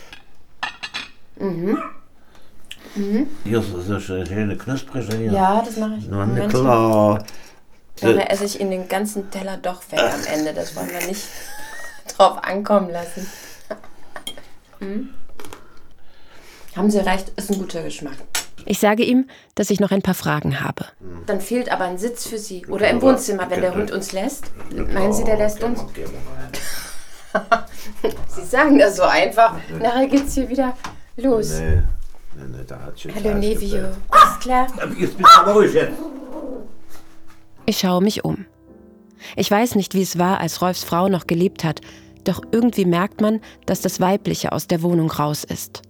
Hier 3.44 3.58
ist 3.60 3.86
so 3.86 4.00
schöne 4.00 4.56
knusprige 4.56 5.16
hier. 5.16 5.32
Ja, 5.32 5.62
das 5.64 5.76
mache 5.76 5.94
ich. 5.98 6.06
Na, 6.08 6.16
na 6.18 6.26
Moment. 6.26 6.50
klar. 6.52 7.24
Dann 8.00 8.18
esse 8.18 8.44
ich 8.44 8.60
Ihnen 8.60 8.70
den 8.70 8.88
ganzen 8.88 9.30
Teller 9.30 9.56
doch 9.56 9.82
weg 9.90 10.00
am 10.00 10.24
Ende. 10.24 10.52
Das 10.52 10.76
wollen 10.76 10.90
wir 10.90 11.06
nicht 11.06 11.24
drauf 12.16 12.44
ankommen 12.44 12.90
lassen. 12.90 13.26
Hm? 14.80 15.14
Haben 16.76 16.90
Sie 16.90 16.98
recht, 16.98 17.30
ist 17.36 17.50
ein 17.50 17.58
guter 17.58 17.82
Geschmack. 17.82 18.16
Ich 18.66 18.80
sage 18.80 19.04
ihm, 19.04 19.28
dass 19.54 19.70
ich 19.70 19.80
noch 19.80 19.92
ein 19.92 20.02
paar 20.02 20.14
Fragen 20.14 20.60
habe. 20.60 20.86
Dann 21.26 21.40
fehlt 21.40 21.70
aber 21.70 21.84
ein 21.84 21.98
Sitz 21.98 22.26
für 22.26 22.36
Sie. 22.36 22.66
Oder 22.66 22.90
im 22.90 23.00
Wohnzimmer, 23.00 23.48
wenn 23.48 23.60
der 23.60 23.74
Hund 23.74 23.92
uns 23.92 24.12
lässt. 24.12 24.46
Meinen 24.74 25.12
Sie, 25.12 25.24
der 25.24 25.36
lässt 25.36 25.62
uns? 25.62 25.80
Sie 28.28 28.44
sagen 28.44 28.78
das 28.78 28.96
so 28.96 29.04
einfach. 29.04 29.54
Nachher 29.80 30.08
geht's 30.08 30.34
hier 30.34 30.48
wieder 30.48 30.76
los. 31.16 31.60
Nee, 31.60 31.82
nee, 32.34 32.56
nee, 32.58 32.64
da 32.66 32.80
hat 32.80 33.00
schon 33.00 33.14
Hallo 33.14 33.34
Nevio. 33.34 33.84
Alles 34.08 34.38
klar? 34.40 34.66
Jetzt 34.98 35.16
bist 35.16 35.30
du 35.34 35.40
aber 35.40 35.52
ruhig 35.52 35.72
jetzt. 35.72 35.92
Ich 37.66 37.78
schaue 37.78 38.02
mich 38.02 38.24
um. 38.24 38.46
Ich 39.34 39.50
weiß 39.50 39.74
nicht, 39.74 39.94
wie 39.94 40.02
es 40.02 40.18
war, 40.18 40.40
als 40.40 40.62
Rolfs 40.62 40.84
Frau 40.84 41.08
noch 41.08 41.26
gelebt 41.26 41.64
hat, 41.64 41.80
doch 42.22 42.40
irgendwie 42.52 42.84
merkt 42.84 43.20
man, 43.20 43.40
dass 43.66 43.80
das 43.80 44.00
Weibliche 44.00 44.52
aus 44.52 44.68
der 44.68 44.82
Wohnung 44.82 45.10
raus 45.10 45.42
ist. 45.42 45.82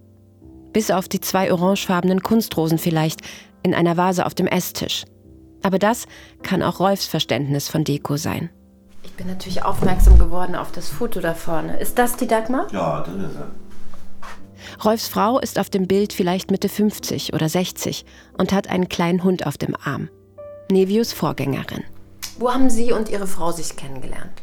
Bis 0.73 0.89
auf 0.89 1.07
die 1.07 1.21
zwei 1.21 1.51
orangefarbenen 1.51 2.21
Kunstrosen 2.21 2.79
vielleicht 2.79 3.21
in 3.61 3.75
einer 3.75 3.95
Vase 3.95 4.25
auf 4.25 4.33
dem 4.33 4.47
Esstisch. 4.47 5.05
Aber 5.63 5.77
das 5.77 6.05
kann 6.43 6.63
auch 6.63 6.79
Rolfs 6.79 7.05
Verständnis 7.05 7.67
von 7.67 7.83
Deko 7.83 8.17
sein. 8.17 8.49
Ich 9.03 9.13
bin 9.13 9.27
natürlich 9.27 9.63
aufmerksam 9.63 10.17
geworden 10.17 10.55
auf 10.55 10.71
das 10.71 10.89
Foto 10.89 11.19
da 11.19 11.33
vorne. 11.33 11.79
Ist 11.79 11.97
das 11.97 12.17
die 12.17 12.27
Dagmar? 12.27 12.67
Ja, 12.71 13.01
dann 13.01 13.23
ist 13.23 13.35
er. 13.35 13.51
Rolfs 14.83 15.07
Frau 15.07 15.39
ist 15.39 15.59
auf 15.59 15.69
dem 15.69 15.87
Bild 15.87 16.13
vielleicht 16.13 16.51
Mitte 16.51 16.69
50 16.69 17.33
oder 17.33 17.49
60 17.49 18.05
und 18.37 18.51
hat 18.51 18.67
einen 18.67 18.89
kleinen 18.89 19.23
Hund 19.23 19.45
auf 19.45 19.57
dem 19.57 19.75
Arm. 19.75 20.09
Nevius 20.69 21.13
Vorgängerin. 21.13 21.85
Wo 22.39 22.51
haben 22.51 22.69
Sie 22.69 22.91
und 22.91 23.07
Ihre 23.09 23.27
Frau 23.27 23.51
sich 23.51 23.77
kennengelernt? 23.77 24.41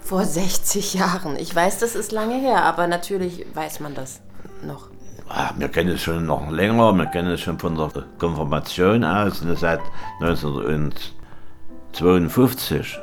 Vor 0.00 0.24
60 0.24 0.94
Jahren. 0.94 1.36
Ich 1.36 1.54
weiß, 1.54 1.78
das 1.78 1.94
ist 1.94 2.10
lange 2.12 2.40
her, 2.40 2.64
aber 2.64 2.86
natürlich 2.86 3.44
weiß 3.54 3.80
man 3.80 3.94
das 3.94 4.22
noch. 4.66 4.88
Ah, 5.28 5.50
wir 5.58 5.68
kennen 5.68 5.90
es 5.90 6.00
schon 6.00 6.24
noch 6.24 6.50
länger, 6.50 6.94
wir 6.94 7.04
kennen 7.06 7.32
es 7.32 7.42
schon 7.42 7.58
von 7.58 7.76
der 7.76 7.90
Konfirmation 8.18 9.04
aus, 9.04 9.42
seit 9.60 9.80
1952 10.22 12.98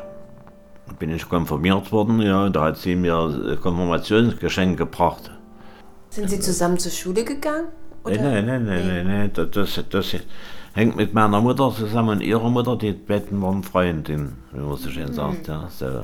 bin 0.97 1.11
ich 1.11 1.29
konfirmiert 1.29 1.91
worden, 1.91 2.21
ja, 2.21 2.49
da 2.49 2.65
hat 2.65 2.77
sie 2.77 2.95
mir 2.95 3.15
ein 3.15 3.59
Konfirmationsgeschenk 3.61 4.77
gebracht. 4.77 5.31
Sind 6.09 6.29
Sie 6.29 6.39
zusammen 6.39 6.79
zur 6.79 6.91
Schule 6.91 7.23
gegangen? 7.23 7.67
Nein, 8.05 8.21
nein, 8.21 8.45
nein, 8.45 8.65
nein, 8.65 8.87
nein, 8.87 9.07
nein. 9.07 9.31
Das, 9.33 9.49
das, 9.51 9.83
das 9.89 10.15
hängt 10.75 10.97
mit 10.97 11.13
meiner 11.13 11.41
Mutter 11.41 11.73
zusammen 11.73 12.09
und 12.09 12.21
ihrer 12.21 12.49
Mutter, 12.49 12.75
die 12.75 12.91
beiden 12.91 13.41
waren 13.41 13.63
Freundin, 13.63 14.33
wie 14.51 14.59
man 14.59 14.75
so 14.75 14.89
schön 14.89 15.13
sagt. 15.13 15.47
Ja, 15.47 15.69
so. 15.69 16.03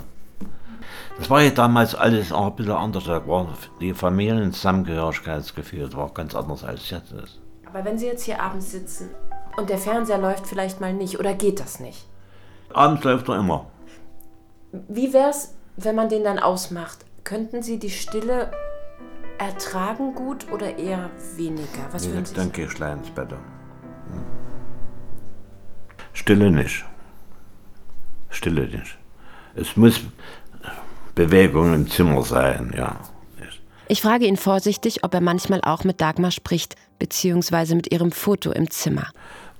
Das 1.17 1.29
war 1.29 1.41
ja 1.41 1.49
damals 1.51 1.93
alles 1.93 2.31
auch 2.31 2.47
ein 2.47 2.55
bisschen 2.55 2.71
anders. 2.71 3.03
Da 3.03 3.27
war 3.27 3.47
die 3.81 3.93
Familienzusammengehörigkeitsgefühl 3.93 5.91
war 5.93 6.09
ganz 6.13 6.33
anders 6.33 6.63
als 6.63 6.89
jetzt 6.89 7.11
ist. 7.11 7.39
Aber 7.67 7.83
wenn 7.85 7.97
Sie 7.97 8.05
jetzt 8.07 8.23
hier 8.23 8.41
abends 8.41 8.71
sitzen 8.71 9.09
und 9.57 9.69
der 9.69 9.77
Fernseher 9.77 10.17
läuft 10.17 10.47
vielleicht 10.47 10.79
mal 10.79 10.93
nicht, 10.93 11.19
oder 11.19 11.33
geht 11.33 11.59
das 11.59 11.79
nicht? 11.81 12.07
Abends 12.73 13.03
läuft 13.03 13.27
er 13.27 13.39
immer. 13.39 13.67
Wie 14.87 15.11
wär's, 15.11 15.53
wenn 15.75 15.95
man 15.95 16.07
den 16.07 16.23
dann 16.23 16.39
ausmacht? 16.39 16.99
Könnten 17.25 17.61
Sie 17.61 17.77
die 17.77 17.89
Stille 17.89 18.51
ertragen 19.37 20.15
gut 20.15 20.49
oder 20.51 20.77
eher 20.77 21.09
weniger? 21.35 21.67
Was 21.91 22.07
Nee, 22.07 22.13
würden 22.13 22.25
Sie 22.25 22.35
dann 22.35 22.51
gehe 22.53 22.65
ich 22.65 22.79
ins 22.79 23.09
Bett. 23.09 23.31
Hm. 23.31 24.40
Stille 26.13 26.51
nicht. 26.51 26.85
Stille 28.29 28.67
nicht. 28.67 28.97
Es 29.55 29.75
muss 29.75 30.01
Bewegung 31.15 31.73
im 31.73 31.89
Zimmer 31.89 32.23
sein, 32.23 32.73
ja. 32.75 32.97
Ich 33.87 34.01
frage 34.01 34.25
ihn 34.25 34.37
vorsichtig, 34.37 35.03
ob 35.03 35.13
er 35.13 35.19
manchmal 35.19 35.59
auch 35.63 35.83
mit 35.83 35.99
Dagmar 35.99 36.31
spricht, 36.31 36.77
beziehungsweise 36.97 37.75
mit 37.75 37.91
ihrem 37.91 38.13
Foto 38.13 38.51
im 38.51 38.71
Zimmer. 38.71 39.09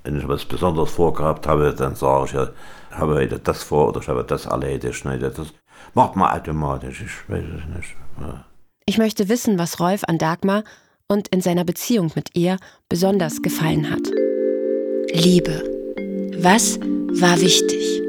Wenn 0.04 0.18
ich 0.18 0.26
was 0.26 0.46
Besonderes 0.46 0.90
vorgehabt 0.90 1.46
habe, 1.46 1.74
dann 1.74 1.94
sage 1.96 2.24
ich, 2.24 2.32
ja, 2.32 2.48
ich 2.90 2.96
habe 2.96 3.16
heute 3.16 3.38
das 3.38 3.62
vor 3.62 3.88
oder 3.88 4.00
ich 4.00 4.08
habe 4.08 4.24
das 4.24 4.46
erledigt. 4.46 5.04
Ne? 5.04 5.18
Das 5.18 5.52
macht 5.92 6.16
man 6.16 6.34
automatisch, 6.34 7.02
ich 7.02 7.30
weiß 7.30 7.44
es 7.44 7.76
nicht. 7.76 7.94
Ja. 8.22 8.46
Ich 8.86 8.96
möchte 8.96 9.28
wissen, 9.28 9.58
was 9.58 9.80
Rolf 9.80 10.02
an 10.08 10.16
Dagmar 10.16 10.64
und 11.08 11.28
in 11.28 11.42
seiner 11.42 11.64
Beziehung 11.64 12.10
mit 12.14 12.30
ihr 12.34 12.56
besonders 12.88 13.42
gefallen 13.42 13.90
hat. 13.90 14.10
Liebe. 15.12 15.81
Was 16.42 16.80
war 16.80 17.40
wichtig? 17.40 18.02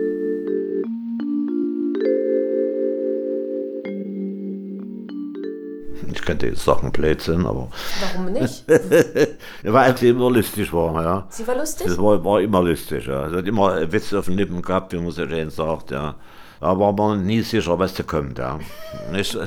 Ich 6.12 6.22
könnte 6.24 6.48
jetzt 6.48 6.64
sagen 6.66 6.92
Blödsinn, 6.92 7.46
aber 7.46 7.70
Warum 8.02 8.32
nicht? 8.32 8.66
weil 9.64 9.98
sie 9.98 10.10
immer 10.10 10.32
lustig 10.32 10.74
war. 10.74 11.04
Ja. 11.04 11.28
Sie 11.30 11.46
war 11.46 11.56
lustig? 11.56 11.86
Das 11.86 12.00
war, 12.00 12.26
war 12.26 12.42
immer 12.42 12.64
lustig. 12.64 13.06
Ja. 13.06 13.30
Sie 13.30 13.36
hat 13.36 13.46
immer 13.46 13.74
einen 13.74 13.92
Witz 13.92 14.12
auf 14.14 14.26
den 14.26 14.38
Lippen 14.38 14.64
gehabt, 14.64 14.94
wie 14.94 14.98
man 14.98 15.12
so 15.12 15.28
schön 15.28 15.52
sagt. 15.52 15.92
Ja. 15.92 16.16
Da 16.60 16.80
war 16.80 16.92
man 16.92 17.24
nie 17.28 17.42
sicher, 17.42 17.78
was 17.78 17.94
da 17.94 18.02
kommt. 18.02 18.40
Ja. 18.40 18.58
Nicht, 19.12 19.38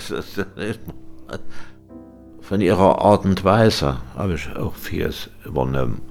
Von 2.40 2.60
ihrer 2.60 3.02
Art 3.02 3.24
und 3.24 3.42
Weise 3.42 3.96
habe 4.16 4.34
ich 4.34 4.48
auch 4.54 4.76
vieles 4.76 5.28
übernommen. 5.44 6.02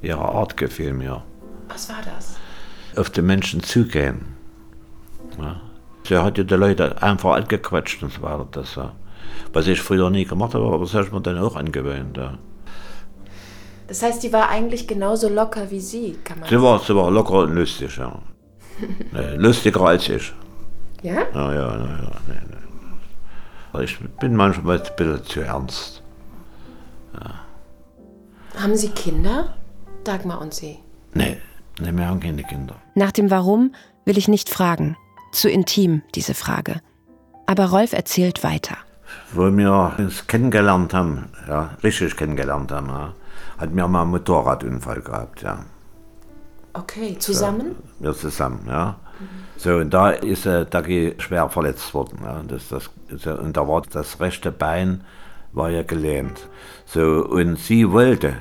Ihre 0.00 0.24
Art 0.24 0.56
gefiel 0.56 0.94
mir. 0.94 1.22
Was 1.68 1.88
war 1.88 2.02
das? 2.04 2.36
Auf 2.96 3.10
die 3.10 3.22
Menschen 3.22 3.62
zugehen. 3.62 4.34
Ja. 5.38 5.60
Sie 6.06 6.16
hat 6.16 6.38
ja 6.38 6.44
die 6.44 6.54
Leute 6.54 7.02
einfach 7.02 7.34
angequatscht 7.34 8.02
und 8.02 8.12
so 8.12 8.22
weiter. 8.22 8.46
Das, 8.50 8.74
ja. 8.76 8.92
Was 9.52 9.66
ich 9.66 9.80
früher 9.80 10.10
nie 10.10 10.24
gemacht 10.24 10.54
habe, 10.54 10.64
aber 10.66 10.78
das 10.78 10.94
habe 10.94 11.04
ich 11.04 11.12
mir 11.12 11.20
dann 11.20 11.38
auch 11.38 11.56
angewöhnt. 11.56 12.16
Ja. 12.16 12.38
Das 13.88 14.02
heißt, 14.02 14.22
die 14.22 14.32
war 14.32 14.48
eigentlich 14.48 14.86
genauso 14.86 15.28
locker 15.28 15.70
wie 15.70 15.80
Sie, 15.80 16.16
kann 16.24 16.40
man 16.40 16.48
Sie 16.48 16.60
war, 16.60 16.78
sie 16.80 16.94
war 16.94 17.10
locker 17.10 17.40
und 17.40 17.54
lustig, 17.54 17.96
ja. 17.96 18.20
nee, 19.12 19.36
lustiger 19.36 19.80
als 19.82 20.08
ich. 20.08 20.32
Ja? 21.02 21.22
Ja, 21.34 21.54
ja, 21.54 21.76
ja, 21.76 21.78
ja 21.78 22.10
nee, 22.26 22.40
nee. 22.48 23.84
Ich 23.84 23.98
bin 24.20 24.34
manchmal 24.34 24.80
ein 24.80 24.96
bisschen 24.96 25.24
zu 25.24 25.40
ernst. 25.40 26.02
Haben 28.56 28.76
Sie 28.76 28.88
Kinder? 28.88 29.54
Dagmar 30.04 30.40
und 30.40 30.54
Sie. 30.54 30.78
Nee, 31.14 31.38
nee, 31.80 31.92
wir 31.92 32.08
haben 32.08 32.20
keine 32.20 32.42
Kinder. 32.44 32.76
Nach 32.94 33.12
dem 33.12 33.30
Warum 33.30 33.74
will 34.04 34.18
ich 34.18 34.28
nicht 34.28 34.48
fragen. 34.48 34.96
Zu 35.32 35.48
intim, 35.50 36.02
diese 36.14 36.34
Frage. 36.34 36.80
Aber 37.46 37.66
Rolf 37.66 37.92
erzählt 37.92 38.42
weiter. 38.42 38.76
Wo 39.32 39.54
wir 39.56 39.94
uns 39.98 40.26
kennengelernt 40.26 40.94
haben, 40.94 41.30
ja, 41.46 41.70
richtig 41.82 42.16
kennengelernt 42.16 42.72
haben, 42.72 42.88
ja, 42.88 43.14
hat 43.58 43.72
mir 43.72 43.86
mal 43.86 44.02
einen 44.02 44.10
Motorradunfall 44.10 45.00
gehabt, 45.00 45.42
ja. 45.42 45.64
Okay, 46.72 47.16
zusammen? 47.18 47.76
Wir 48.00 48.14
zusammen, 48.14 48.66
ja. 48.68 48.96
So, 49.56 49.76
und 49.76 49.90
da 49.94 50.10
ist 50.10 50.44
äh, 50.44 50.66
Dagi 50.66 51.14
schwer 51.18 51.48
verletzt 51.48 51.94
worden. 51.94 52.18
Ja. 52.22 52.42
Das, 52.46 52.68
das, 52.68 52.90
so, 53.16 53.32
und 53.32 53.56
da 53.56 53.66
war 53.66 53.82
das 53.90 54.20
rechte 54.20 54.52
Bein 54.52 55.02
war 55.52 55.70
ja 55.70 55.82
gelähmt. 55.82 56.48
So, 56.84 57.24
und 57.24 57.58
sie 57.58 57.90
wollte 57.90 58.34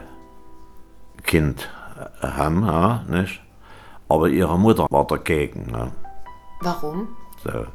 Kind 1.24 1.70
haben, 2.22 2.66
ja, 2.66 3.04
nicht? 3.08 3.42
Aber 4.08 4.28
ihre 4.30 4.58
Mutter 4.58 4.88
war 4.90 5.08
dagegen. 5.08 5.70
Ja. 5.72 5.88
Warum? 6.62 7.08
So, 7.44 7.66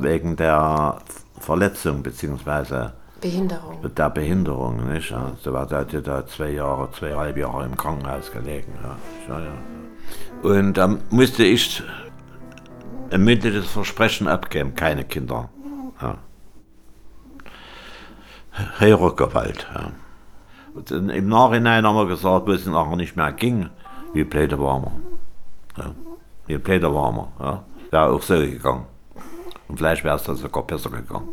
wegen 0.00 0.36
der 0.36 0.98
Verletzung 1.38 2.02
beziehungsweise 2.02 2.92
Behinderung. 3.20 3.94
der 3.94 4.10
Behinderung, 4.10 4.88
nicht? 4.92 5.10
Ja. 5.10 5.32
So 5.42 5.52
war 5.52 5.66
der 5.66 5.78
hat 5.78 5.92
ja 5.92 6.00
da 6.00 6.26
zwei 6.26 6.50
Jahre, 6.50 6.90
zweieinhalb 6.92 7.36
Jahre 7.36 7.64
im 7.64 7.76
Krankenhaus 7.76 8.30
gelegen. 8.30 8.72
Ja. 8.82 9.38
Ja. 9.38 9.52
Und 10.42 10.74
dann 10.74 11.02
musste 11.10 11.44
ich 11.44 11.82
ein 13.10 13.24
mündliches 13.24 13.66
Versprechen 13.70 14.28
abgeben, 14.28 14.74
keine 14.74 15.04
Kinder. 15.04 15.50
Ja. 16.00 16.18
Gewalt. 19.16 19.66
Ja. 19.74 19.90
Und 20.74 20.90
im 20.90 21.28
Nachhinein 21.28 21.86
haben 21.86 21.96
wir 21.96 22.06
gesagt, 22.06 22.46
wo 22.46 22.52
es 22.52 22.66
nachher 22.66 22.96
nicht 22.96 23.16
mehr 23.16 23.32
ging, 23.32 23.68
wie 24.12 24.24
blöde 24.24 24.58
waren 24.58 24.82
wir. 24.84 25.84
Ja. 25.84 25.90
Wie 26.46 26.58
blöde 26.58 26.94
waren 26.94 27.16
wir. 27.16 27.28
Ja. 27.40 27.64
Wäre 27.90 28.10
auch 28.10 28.22
so 28.22 28.34
gegangen. 28.34 28.86
Und 29.68 29.78
vielleicht 29.78 30.04
wäre 30.04 30.16
es 30.16 30.22
dann 30.22 30.36
sogar 30.36 30.64
besser 30.64 30.90
gegangen. 30.90 31.28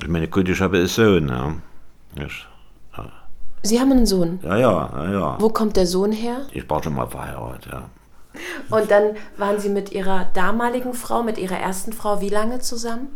Ich 0.00 0.08
meine, 0.08 0.28
gut, 0.28 0.48
ich 0.48 0.60
habe 0.60 0.78
einen 0.78 0.86
Sohn. 0.86 1.28
Ja. 1.28 1.54
Ich, 2.24 2.46
Sie 3.62 3.80
haben 3.80 3.90
einen 3.90 4.06
Sohn. 4.06 4.38
ja, 4.42 4.56
ja, 4.56 4.90
ja, 4.94 5.10
ja. 5.10 5.36
Wo 5.40 5.48
kommt 5.48 5.76
der 5.76 5.86
Sohn 5.86 6.12
her? 6.12 6.46
Ich 6.52 6.68
war 6.70 6.82
schon 6.82 6.94
mal 6.94 7.08
verheiratet, 7.08 7.72
ja. 7.72 7.90
Und 8.70 8.90
dann 8.90 9.16
waren 9.36 9.58
Sie 9.58 9.68
mit 9.68 9.90
Ihrer 9.92 10.26
damaligen 10.32 10.94
Frau, 10.94 11.24
mit 11.24 11.38
Ihrer 11.38 11.58
ersten 11.58 11.92
Frau, 11.92 12.20
wie 12.20 12.28
lange 12.28 12.60
zusammen? 12.60 13.08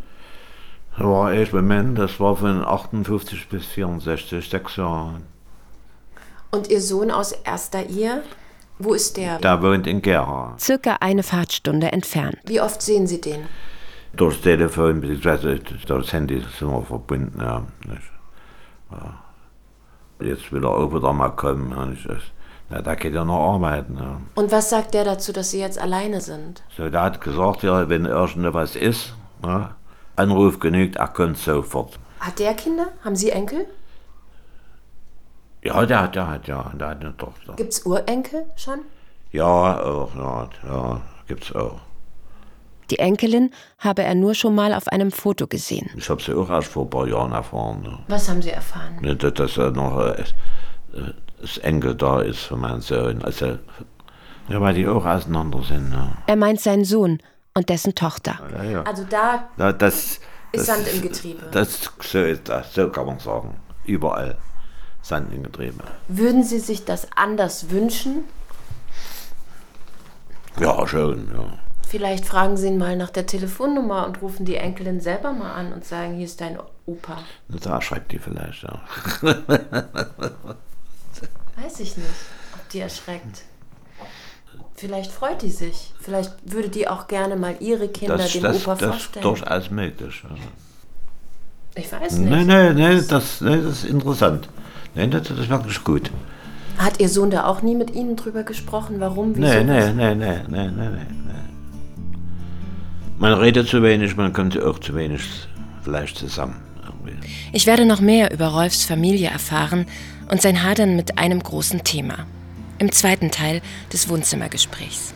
War 0.99 1.33
ich 1.33 1.53
Moment, 1.53 1.99
das 1.99 2.21
war 2.21 2.37
von 2.37 2.65
58 2.65 3.49
bis 3.49 3.67
64, 3.67 4.49
sechs 4.49 4.77
Jahre. 4.77 5.23
Und 6.51 6.69
Ihr 6.69 6.81
Sohn 6.81 7.11
aus 7.11 7.33
erster 7.33 7.87
Ehe? 7.87 8.23
Wo 8.79 8.95
ist 8.95 9.17
der? 9.17 9.39
Der 9.39 9.63
wohnt 9.63 9.87
in 9.87 10.03
Gera. 10.03 10.55
Circa 10.59 10.99
eine 11.01 11.23
Fahrtstunde 11.23 11.93
entfernt. 11.93 12.37
Wie 12.45 12.61
oft 12.61 12.83
sehen 12.83 13.07
Sie 13.07 13.21
den? 13.21 13.47
Durchs 14.15 14.43
Telefon 14.43 15.01
bzw. 15.01 15.61
durchs 15.87 16.13
Handy 16.13 16.45
sind 16.59 16.71
wir 16.71 16.83
verbunden, 16.83 17.41
ja. 17.41 17.65
Jetzt 20.21 20.53
will 20.53 20.65
er 20.65 20.71
auch 20.71 20.95
wieder 20.95 21.13
mal 21.13 21.31
kommen. 21.31 21.97
Ja, 22.71 22.83
da 22.83 22.95
geht 22.95 23.15
er 23.15 23.25
noch 23.25 23.55
arbeiten. 23.55 23.97
Ja. 23.99 24.21
Und 24.35 24.53
was 24.53 24.69
sagt 24.71 24.95
der 24.95 25.05
dazu, 25.05 25.33
dass 25.33 25.51
Sie 25.51 25.61
jetzt 25.61 25.79
alleine 25.81 26.21
sind? 26.21 26.63
So, 26.77 26.91
der 26.91 27.03
hat 27.03 27.21
gesagt, 27.21 27.63
ja, 27.63 27.89
wenn 27.89 28.05
irgendwas 28.05 28.77
ist, 28.77 29.15
ja, 29.45 29.75
Anruf 30.23 30.59
genügt, 30.59 30.97
er 30.97 31.09
kommt 31.09 31.39
sofort. 31.39 31.99
Hat 32.21 32.39
der 32.39 32.55
Kinder? 32.55 32.89
Haben 33.05 33.17
Sie 33.17 33.31
Enkel? 33.31 33.67
Ja, 35.63 35.85
der 35.87 36.03
hat, 36.03 36.15
der 36.15 36.29
hat, 36.29 36.49
ja, 36.49 36.73
der 36.75 36.89
hat 36.89 37.01
eine 37.01 37.17
Tochter. 37.17 37.55
Gibt's 37.55 37.85
Urenkel 37.87 38.47
schon? 38.57 38.81
Ja, 39.31 39.81
auch, 39.81 40.15
ja, 40.17 40.49
ja, 40.65 41.01
gibt's 41.27 41.55
auch. 41.55 41.81
Die 42.91 42.99
Enkelin 42.99 43.51
habe 43.79 44.03
er 44.03 44.15
nur 44.15 44.35
schon 44.35 44.55
mal 44.55 44.75
auf 44.75 44.89
einem 44.89 45.11
Foto 45.11 45.47
gesehen. 45.47 45.89
Ich 45.97 46.11
habe 46.11 46.21
sie 46.21 46.35
auch 46.35 46.51
erst 46.51 46.69
vor 46.69 46.85
ein 46.85 46.91
paar 46.91 47.07
Jahren 47.07 47.33
erfahren. 47.33 47.83
Ja. 47.85 47.99
Was 48.09 48.29
haben 48.29 48.43
Sie 48.43 48.51
erfahren? 48.51 48.99
Ne, 49.01 49.17
dass, 49.17 49.35
dass 49.35 49.57
er 49.57 49.71
noch 49.71 49.99
äh, 49.99 50.21
äh, 50.21 51.15
das 51.41 51.59
Enkel 51.59 51.95
da 51.95 52.21
ist 52.21 52.41
von 52.41 52.61
meinem 52.61 52.81
Sohn. 52.81 53.23
Also, 53.23 53.59
ja, 54.49 54.61
weil 54.61 54.75
die 54.75 54.87
auch 54.87 55.07
auseinander 55.07 55.63
sind. 55.63 55.93
Ja. 55.93 56.13
Er 56.27 56.37
meint 56.37 56.61
seinen 56.61 56.85
Sohn 56.85 57.19
und 57.55 57.69
dessen 57.69 57.95
Tochter. 57.95 58.41
Ja, 58.53 58.65
ja. 58.65 58.83
Also 58.83 59.05
da 59.09 59.49
Ja, 59.57 59.73
das, 59.73 59.95
ist 59.95 60.21
das, 60.53 60.67
Sand 60.67 60.89
im 60.89 61.03
Getriebe. 61.03 61.49
Das, 61.51 61.91
so 62.01 62.19
ist 62.19 62.49
das, 62.49 62.75
so 62.75 62.89
kann 62.91 63.07
man 63.07 63.19
sagen. 63.19 63.57
Überall 63.85 64.39
Sand 65.03 65.33
im 65.35 65.43
Getriebe. 65.43 65.83
Würden 66.09 66.45
Sie 66.45 66.61
sich 66.61 66.85
das 66.85 67.09
anders 67.17 67.71
wünschen? 67.71 68.25
Ja, 70.61 70.87
schon, 70.87 71.31
ja. 71.35 71.59
Vielleicht 71.89 72.25
fragen 72.25 72.57
Sie 72.57 72.69
ihn 72.69 72.79
mal 72.79 72.97
nach 72.97 73.11
der 73.11 73.27
Telefonnummer 73.27 74.07
und 74.07 74.23
rufen 74.23 74.47
die 74.47 74.57
Enkelin 74.57 75.01
selber 75.01 75.33
mal 75.33 75.53
an 75.53 75.73
und 75.73 75.85
sagen, 75.85 76.15
hier 76.15 76.25
ist 76.25 76.41
dein 76.41 76.59
Opa. 76.87 77.19
Da 77.49 77.83
schreckt 77.83 78.13
die 78.13 78.19
vielleicht, 78.19 78.63
ja. 78.63 78.81
Weiß 81.57 81.81
ich 81.81 81.97
nicht, 81.97 82.09
ob 82.55 82.69
die 82.71 82.81
erschreckt. 82.81 83.43
Vielleicht 84.83 85.13
freut 85.13 85.43
die 85.43 85.51
sich. 85.51 85.93
Vielleicht 86.01 86.33
würde 86.45 86.69
die 86.69 86.89
auch 86.89 87.07
gerne 87.07 87.37
mal 87.37 87.55
ihre 87.61 87.87
Kinder 87.87 88.17
Das, 88.17 88.33
dem 88.33 88.43
das, 88.43 88.57
Opa 88.67 88.75
das 88.75 88.83
ist 88.83 88.89
vorstellen. 88.89 89.23
durchaus 89.23 89.71
möglich. 89.71 90.25
Also. 90.29 90.43
Ich 91.77 91.93
weiß 91.93 92.19
nicht. 92.19 92.29
Nee, 92.29 92.43
nee, 92.43 92.73
nee, 92.73 93.01
das, 93.09 93.41
nee, 93.41 93.63
das 93.63 93.85
ist 93.85 93.85
interessant. 93.85 94.49
Nee, 94.97 95.07
das, 95.07 95.29
das 95.29 95.39
ist 95.39 95.49
wirklich 95.49 95.85
gut. 95.85 96.11
Hat 96.79 96.99
Ihr 96.99 97.09
Sohn 97.09 97.31
da 97.31 97.47
auch 97.47 97.63
nie 97.63 97.77
mit 97.77 97.95
Ihnen 97.95 98.17
drüber 98.17 98.43
gesprochen, 98.43 98.97
warum, 98.99 99.37
wieso? 99.37 99.47
Nee, 99.47 99.63
nee, 99.63 99.93
nee, 99.93 100.15
nee, 100.17 100.41
nee, 100.49 100.69
nee, 100.69 100.89
nee. 100.89 101.07
Man 103.19 103.35
redet 103.35 103.69
zu 103.69 103.85
wenig, 103.85 104.17
man 104.17 104.33
kommt 104.33 104.61
auch 104.61 104.81
zu 104.81 104.97
wenig 104.97 105.23
vielleicht 105.85 106.19
zusammen. 106.19 106.57
Irgendwie. 106.85 107.25
Ich 107.53 107.69
werde 107.69 107.85
noch 107.85 108.01
mehr 108.01 108.33
über 108.33 108.49
Rolfs 108.49 108.85
Familie 108.85 109.29
erfahren 109.29 109.87
und 110.29 110.43
sein 110.43 110.65
Hadern 110.65 110.97
mit 110.97 111.19
einem 111.19 111.41
großen 111.41 111.85
Thema. 111.85 112.27
Im 112.83 112.91
zweiten 112.91 113.31
Teil 113.31 113.63
des 113.93 114.09
Wohnzimmergesprächs. 114.09 115.15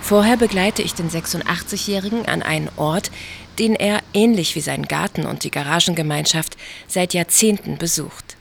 Vorher 0.00 0.36
begleite 0.36 0.80
ich 0.80 0.94
den 0.94 1.10
86-Jährigen 1.10 2.26
an 2.26 2.42
einen 2.42 2.68
Ort, 2.76 3.10
den 3.58 3.74
er, 3.74 3.98
ähnlich 4.14 4.54
wie 4.54 4.60
seinen 4.60 4.86
Garten 4.86 5.26
und 5.26 5.42
die 5.42 5.50
Garagengemeinschaft, 5.50 6.56
seit 6.86 7.12
Jahrzehnten 7.12 7.76
besucht. 7.76 8.36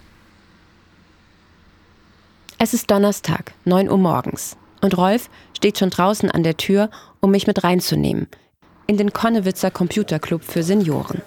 Es 2.59 2.75
ist 2.75 2.91
Donnerstag, 2.91 3.53
9 3.65 3.89
Uhr 3.89 3.97
morgens, 3.97 4.57
und 4.81 4.95
Rolf 4.95 5.31
steht 5.57 5.79
schon 5.79 5.89
draußen 5.89 6.29
an 6.29 6.43
der 6.43 6.57
Tür, 6.57 6.91
um 7.19 7.31
mich 7.31 7.47
mit 7.47 7.63
reinzunehmen, 7.63 8.27
in 8.85 8.97
den 8.97 9.11
Konnewitzer 9.11 9.71
Computerclub 9.71 10.43
für 10.43 10.61
Senioren. 10.61 11.23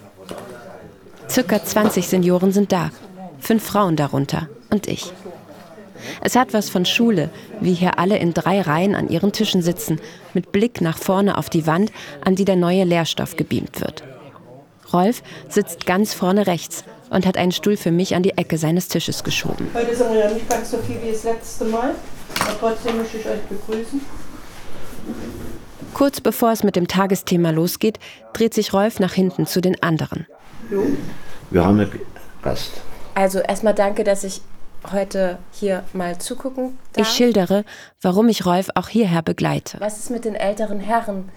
Circa 1.29 1.61
20 1.61 2.07
Senioren 2.07 2.53
sind 2.53 2.71
da, 2.71 2.91
fünf 3.39 3.61
Frauen 3.61 3.97
darunter 3.97 4.47
und 4.69 4.87
ich. 4.87 5.11
Es 6.21 6.35
hat 6.35 6.53
was 6.53 6.69
von 6.69 6.85
Schule, 6.85 7.29
wie 7.61 7.73
hier 7.73 7.99
alle 7.99 8.17
in 8.17 8.33
drei 8.33 8.61
Reihen 8.61 8.95
an 8.95 9.09
ihren 9.09 9.31
Tischen 9.31 9.61
sitzen, 9.61 9.99
mit 10.33 10.51
Blick 10.51 10.81
nach 10.81 10.97
vorne 10.97 11.37
auf 11.37 11.49
die 11.49 11.67
Wand, 11.67 11.91
an 12.23 12.35
die 12.35 12.45
der 12.45 12.55
neue 12.55 12.83
Lehrstoff 12.83 13.35
gebeamt 13.35 13.81
wird. 13.81 14.03
Rolf 14.93 15.23
sitzt 15.49 15.85
ganz 15.85 16.13
vorne 16.13 16.47
rechts 16.47 16.83
und 17.09 17.25
hat 17.25 17.37
einen 17.37 17.51
Stuhl 17.51 17.77
für 17.77 17.91
mich 17.91 18.15
an 18.15 18.23
die 18.23 18.37
Ecke 18.37 18.57
seines 18.57 18.87
Tisches 18.87 19.23
geschoben. 19.23 19.67
Heute 19.73 19.95
sind 19.95 20.11
wir 20.11 20.19
ja 20.19 20.31
nicht 20.31 20.49
ganz 20.49 20.71
so 20.71 20.77
viel 20.77 20.97
wie 21.03 21.11
das 21.11 21.23
letzte 21.23 21.65
Mal, 21.65 21.95
aber 22.39 22.59
trotzdem 22.59 22.97
möchte 22.97 23.17
ich 23.17 23.25
euch 23.25 23.41
begrüßen. 23.41 24.01
Kurz 25.93 26.19
bevor 26.19 26.51
es 26.51 26.63
mit 26.63 26.75
dem 26.75 26.87
Tagesthema 26.87 27.51
losgeht, 27.51 27.99
dreht 28.33 28.53
sich 28.53 28.73
Rolf 28.73 28.99
nach 28.99 29.13
hinten 29.13 29.45
zu 29.45 29.61
den 29.61 29.81
anderen. 29.81 30.27
Wir 31.51 31.63
haben 31.65 31.79
einen 31.79 31.91
Gast. 32.41 32.71
Also 33.13 33.39
erstmal 33.39 33.73
danke, 33.73 34.03
dass 34.03 34.23
ich 34.23 34.41
heute 34.91 35.37
hier 35.51 35.83
mal 35.93 36.17
zugucken 36.17 36.77
darf. 36.93 37.07
Ich 37.07 37.13
schildere, 37.13 37.65
warum 38.01 38.29
ich 38.29 38.45
Rolf 38.45 38.69
auch 38.75 38.87
hierher 38.87 39.21
begleite. 39.21 39.79
Was 39.79 39.97
ist 39.99 40.09
mit 40.09 40.25
den 40.25 40.35
älteren 40.35 40.79
Herren? 40.79 41.29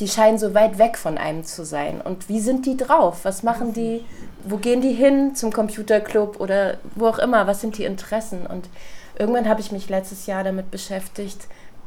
Die 0.00 0.08
scheinen 0.08 0.38
so 0.38 0.54
weit 0.54 0.78
weg 0.78 0.98
von 0.98 1.18
einem 1.18 1.44
zu 1.44 1.64
sein. 1.64 2.00
Und 2.00 2.28
wie 2.28 2.40
sind 2.40 2.66
die 2.66 2.76
drauf? 2.76 3.20
Was 3.24 3.42
machen 3.44 3.72
die? 3.72 4.04
Wo 4.44 4.56
gehen 4.56 4.80
die 4.80 4.92
hin? 4.92 5.36
Zum 5.36 5.52
Computerclub 5.52 6.40
oder 6.40 6.78
wo 6.96 7.06
auch 7.06 7.18
immer? 7.18 7.46
Was 7.46 7.60
sind 7.60 7.78
die 7.78 7.84
Interessen? 7.84 8.46
Und 8.46 8.68
irgendwann 9.16 9.48
habe 9.48 9.60
ich 9.60 9.70
mich 9.70 9.88
letztes 9.88 10.26
Jahr 10.26 10.42
damit 10.42 10.70
beschäftigt, 10.72 11.46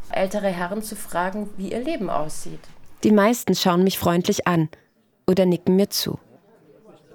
ältere 0.09 0.47
Herren 0.47 0.81
zu 0.81 0.95
fragen, 0.95 1.49
wie 1.57 1.71
ihr 1.73 1.83
Leben 1.83 2.09
aussieht. 2.09 2.61
Die 3.03 3.11
meisten 3.11 3.55
schauen 3.55 3.83
mich 3.83 3.99
freundlich 3.99 4.47
an 4.47 4.69
oder 5.27 5.45
nicken 5.45 5.75
mir 5.75 5.89
zu. 5.89 6.17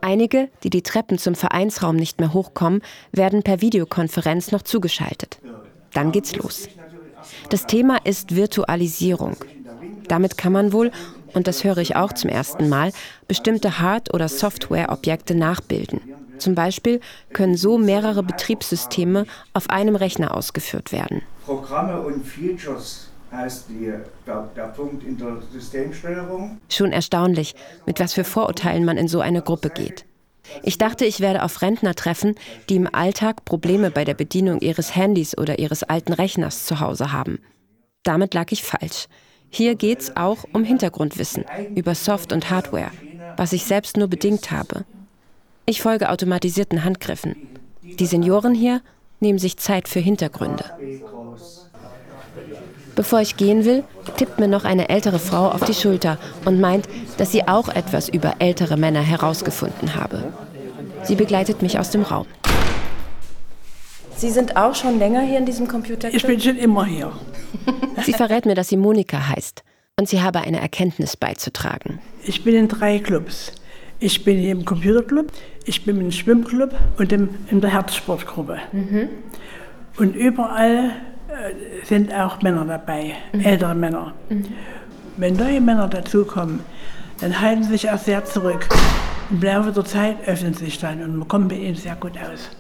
Einige, 0.03 0.49
die 0.65 0.71
die 0.71 0.83
Treppen 0.83 1.17
zum 1.17 1.37
Vereinsraum 1.37 1.95
nicht 1.95 2.19
mehr 2.19 2.35
hochkommen, 2.35 2.83
werden 3.13 3.45
per 3.45 3.61
Videokonferenz 3.61 4.51
noch 4.51 4.63
zugeschaltet. 4.63 5.39
Dann 5.95 6.11
geht's 6.11 6.35
los. 6.35 6.69
Das 7.51 7.67
Thema 7.67 7.99
ist 8.05 8.35
Virtualisierung. 8.35 9.37
Damit 10.09 10.37
kann 10.37 10.53
man 10.53 10.73
wohl, 10.73 10.91
und 11.35 11.47
das 11.47 11.63
höre 11.63 11.79
ich 11.79 11.95
auch 11.95 12.13
zum 12.13 12.31
ersten 12.31 12.69
Mal, 12.69 12.93
bestimmte 13.29 13.79
Hard- 13.79 14.13
oder 14.13 14.29
Softwareobjekte 14.29 15.37
nachbilden. 15.37 16.01
Zum 16.39 16.57
Beispiel 16.57 16.99
können 17.33 17.57
so 17.57 17.79
mehrere 17.79 18.25
Betriebssysteme 18.25 19.27
auf 19.53 19.71
einem 19.71 19.95
Rechner 19.95 20.37
ausgeführt 20.37 20.91
werden. 20.91 21.23
Programme 21.45 22.01
und 22.01 22.27
Features 22.27 23.12
heißt 23.33 23.67
die, 23.69 23.93
der, 24.27 24.49
der 24.55 24.69
Punkt 24.69 25.05
in 25.05 25.17
der 25.17 25.39
Systemsteuerung. 25.53 26.59
Schon 26.69 26.93
erstaunlich, 26.93 27.55
mit 27.87 27.99
was 27.99 28.13
für 28.13 28.25
Vorurteilen 28.25 28.85
man 28.85 28.97
in 28.97 29.09
so 29.09 29.21
eine 29.21 29.43
Gruppe 29.43 29.71
geht. 29.71 30.05
Ich 30.63 30.77
dachte, 30.79 31.05
ich 31.05 31.21
werde 31.21 31.43
auf 31.43 31.63
Rentner 31.63 31.95
treffen, 31.95 32.35
die 32.69 32.77
im 32.77 32.93
Alltag 32.93 33.45
Probleme 33.45 33.91
bei 33.91 34.05
der 34.05 34.15
Bedienung 34.15 34.61
ihres 34.61 34.95
Handys 34.95 35.37
oder 35.39 35.59
ihres 35.59 35.83
alten 35.83 36.13
Rechners 36.13 36.67
zu 36.67 36.81
Hause 36.81 37.13
haben. 37.13 37.39
Damit 38.03 38.35
lag 38.35 38.51
ich 38.51 38.63
falsch. 38.63 39.07
Hier 39.49 39.75
geht's 39.75 40.17
auch 40.17 40.45
um 40.53 40.65
Hintergrundwissen 40.65 41.45
über 41.75 41.95
Soft- 41.95 42.33
und 42.33 42.51
Hardware, 42.51 42.91
was 43.37 43.53
ich 43.53 43.65
selbst 43.65 43.97
nur 43.97 44.09
bedingt 44.09 44.51
habe. 44.51 44.85
Ich 45.67 45.81
folge 45.83 46.11
automatisierten 46.11 46.85
Handgriffen. 46.85 47.37
Die 47.83 48.07
Senioren 48.07 48.55
hier 48.55 48.81
nehmen 49.21 49.39
sich 49.39 49.59
Zeit 49.59 49.89
für 49.89 50.01
Hintergründe. 50.01 50.65
Bevor 52.95 53.21
ich 53.21 53.37
gehen 53.37 53.65
will, 53.65 53.85
tippt 54.17 54.39
mir 54.39 54.49
noch 54.49 54.65
eine 54.65 54.89
ältere 54.89 55.19
Frau 55.19 55.49
auf 55.49 55.65
die 55.65 55.75
Schulter 55.75 56.19
und 56.45 56.61
meint, 56.61 56.89
dass 57.17 57.33
sie 57.33 57.49
auch 57.49 57.69
etwas 57.69 58.09
über 58.09 58.35
ältere 58.39 58.77
Männer 58.77 59.01
herausgefunden 59.01 59.95
habe. 59.95 60.33
Sie 61.03 61.15
begleitet 61.15 61.63
mich 61.63 61.79
aus 61.79 61.91
dem 61.91 62.03
Raum. 62.03 62.27
Sie 64.17 64.31
sind 64.31 64.57
auch 64.57 64.75
schon 64.75 64.99
länger 64.99 65.23
hier 65.23 65.39
in 65.39 65.47
diesem 65.47 65.67
Computerclub? 65.67 66.15
Ich 66.15 66.27
bin 66.27 66.41
schon 66.41 66.57
immer 66.57 66.85
hier. 66.85 67.13
Sie 68.05 68.13
verrät 68.13 68.47
mir, 68.47 68.55
dass 68.55 68.69
sie 68.69 68.77
Monika 68.77 69.29
heißt 69.29 69.63
und 69.99 70.09
sie 70.09 70.23
habe 70.23 70.41
eine 70.41 70.61
Erkenntnis 70.61 71.17
beizutragen. 71.17 72.01
Ich 72.25 72.45
bin 72.45 72.55
in 72.55 72.69
drei 72.69 72.99
Clubs. 72.99 73.53
Ich 74.01 74.25
bin 74.25 74.43
im 74.43 74.65
Computerclub, 74.65 75.31
ich 75.65 75.85
bin 75.85 76.01
im 76.01 76.11
Schwimmclub 76.11 76.75
und 76.99 77.13
im, 77.13 77.29
in 77.51 77.61
der 77.61 77.71
Herzsportgruppe. 77.71 78.59
Und 79.97 80.17
überall 80.17 80.91
sind 81.85 82.13
auch 82.13 82.41
Männer 82.43 82.65
dabei, 82.65 83.15
ältere 83.33 83.75
Männer. 83.75 84.15
Wenn 85.17 85.35
neue 85.35 85.61
Männer 85.61 85.89
dazukommen, 85.89 86.61
dann 87.21 87.41
halten 87.41 87.63
sie 87.65 87.71
sich 87.71 87.85
erst 87.87 88.07
sehr 88.07 88.25
zurück. 88.25 88.69
Im 89.31 89.41
Laufe 89.43 89.73
der 89.73 89.85
Zeit 89.85 90.17
öffnen 90.27 90.55
sie 90.55 90.67
sich 90.67 90.79
dann 90.79 91.03
und 91.03 91.17
man 91.17 91.29
kommt 91.29 91.49
mit 91.49 91.59
ihnen 91.59 91.77
sehr 91.77 91.97
gut 91.97 92.13
aus. 92.19 92.51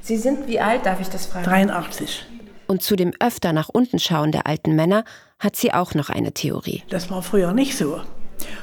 Sie 0.00 0.16
sind 0.16 0.46
wie 0.46 0.60
alt, 0.60 0.86
darf 0.86 1.00
ich 1.00 1.08
das 1.08 1.26
fragen? 1.26 1.44
83. 1.44 2.26
Und 2.66 2.82
zu 2.82 2.96
dem 2.96 3.12
öfter 3.20 3.52
nach 3.52 3.68
unten 3.68 3.98
schauen 3.98 4.32
der 4.32 4.46
alten 4.46 4.76
Männer 4.76 5.04
hat 5.38 5.56
sie 5.56 5.72
auch 5.74 5.94
noch 5.94 6.08
eine 6.08 6.32
Theorie. 6.32 6.82
Das 6.88 7.10
war 7.10 7.22
früher 7.22 7.52
nicht 7.52 7.76
so. 7.76 8.00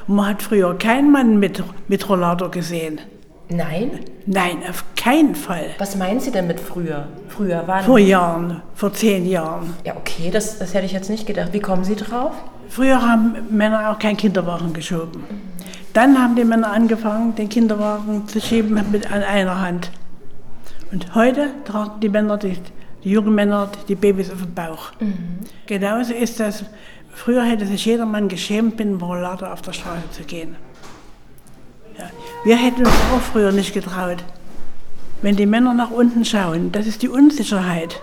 Und 0.06 0.16
man 0.16 0.28
hat 0.28 0.42
früher 0.42 0.76
keinen 0.78 1.12
Mann 1.12 1.38
mit, 1.38 1.62
mit 1.88 2.08
Rollator 2.08 2.50
gesehen. 2.50 3.00
Nein? 3.50 4.00
Nein, 4.26 4.58
auf 4.68 4.84
keinen 4.94 5.34
Fall. 5.34 5.70
Was 5.78 5.96
meinen 5.96 6.20
Sie 6.20 6.30
denn 6.30 6.46
mit 6.46 6.60
früher? 6.60 7.08
Früher 7.28 7.66
waren. 7.66 7.84
Vor 7.84 7.98
Jahren, 7.98 8.62
vor 8.74 8.92
zehn 8.92 9.26
Jahren. 9.26 9.74
Ja, 9.84 9.96
okay, 9.96 10.30
das, 10.30 10.58
das 10.58 10.74
hätte 10.74 10.84
ich 10.84 10.92
jetzt 10.92 11.08
nicht 11.08 11.26
gedacht. 11.26 11.52
Wie 11.52 11.60
kommen 11.60 11.84
Sie 11.84 11.96
drauf? 11.96 12.32
Früher 12.68 13.00
haben 13.00 13.36
Männer 13.50 13.90
auch 13.90 13.98
keinen 13.98 14.18
Kinderwagen 14.18 14.74
geschoben. 14.74 15.24
Dann 15.94 16.22
haben 16.22 16.36
die 16.36 16.44
Männer 16.44 16.70
angefangen, 16.70 17.34
den 17.34 17.48
Kinderwagen 17.48 18.28
zu 18.28 18.40
schieben 18.40 18.78
mit 18.92 19.10
an 19.10 19.22
einer 19.22 19.60
Hand. 19.60 19.90
Und 20.92 21.14
heute 21.14 21.48
tragen 21.64 22.00
die 22.00 22.10
Männer, 22.10 22.36
die, 22.36 22.58
die 23.02 23.10
jungen 23.10 23.34
Männer, 23.34 23.70
die 23.88 23.94
Babys 23.94 24.30
auf 24.30 24.42
dem 24.42 24.54
Bauch. 24.54 24.92
Genauso 25.66 26.12
ist 26.12 26.38
das. 26.38 26.64
Früher 27.12 27.42
hätte 27.42 27.66
sich 27.66 27.84
jeder 27.86 28.06
Mann 28.06 28.28
geschämt, 28.28 28.78
mit 28.78 28.86
dem 28.86 28.98
Rollator 28.98 29.52
auf 29.52 29.62
der 29.62 29.72
Straße 29.72 30.10
zu 30.10 30.22
gehen. 30.22 30.56
Ja. 31.98 32.10
Wir 32.44 32.56
hätten 32.56 32.80
uns 32.80 32.94
auch 33.14 33.20
früher 33.20 33.52
nicht 33.52 33.74
getraut. 33.74 34.24
Wenn 35.20 35.36
die 35.36 35.46
Männer 35.46 35.74
nach 35.74 35.90
unten 35.90 36.24
schauen, 36.24 36.70
das 36.70 36.86
ist 36.86 37.02
die 37.02 37.08
Unsicherheit. 37.08 38.00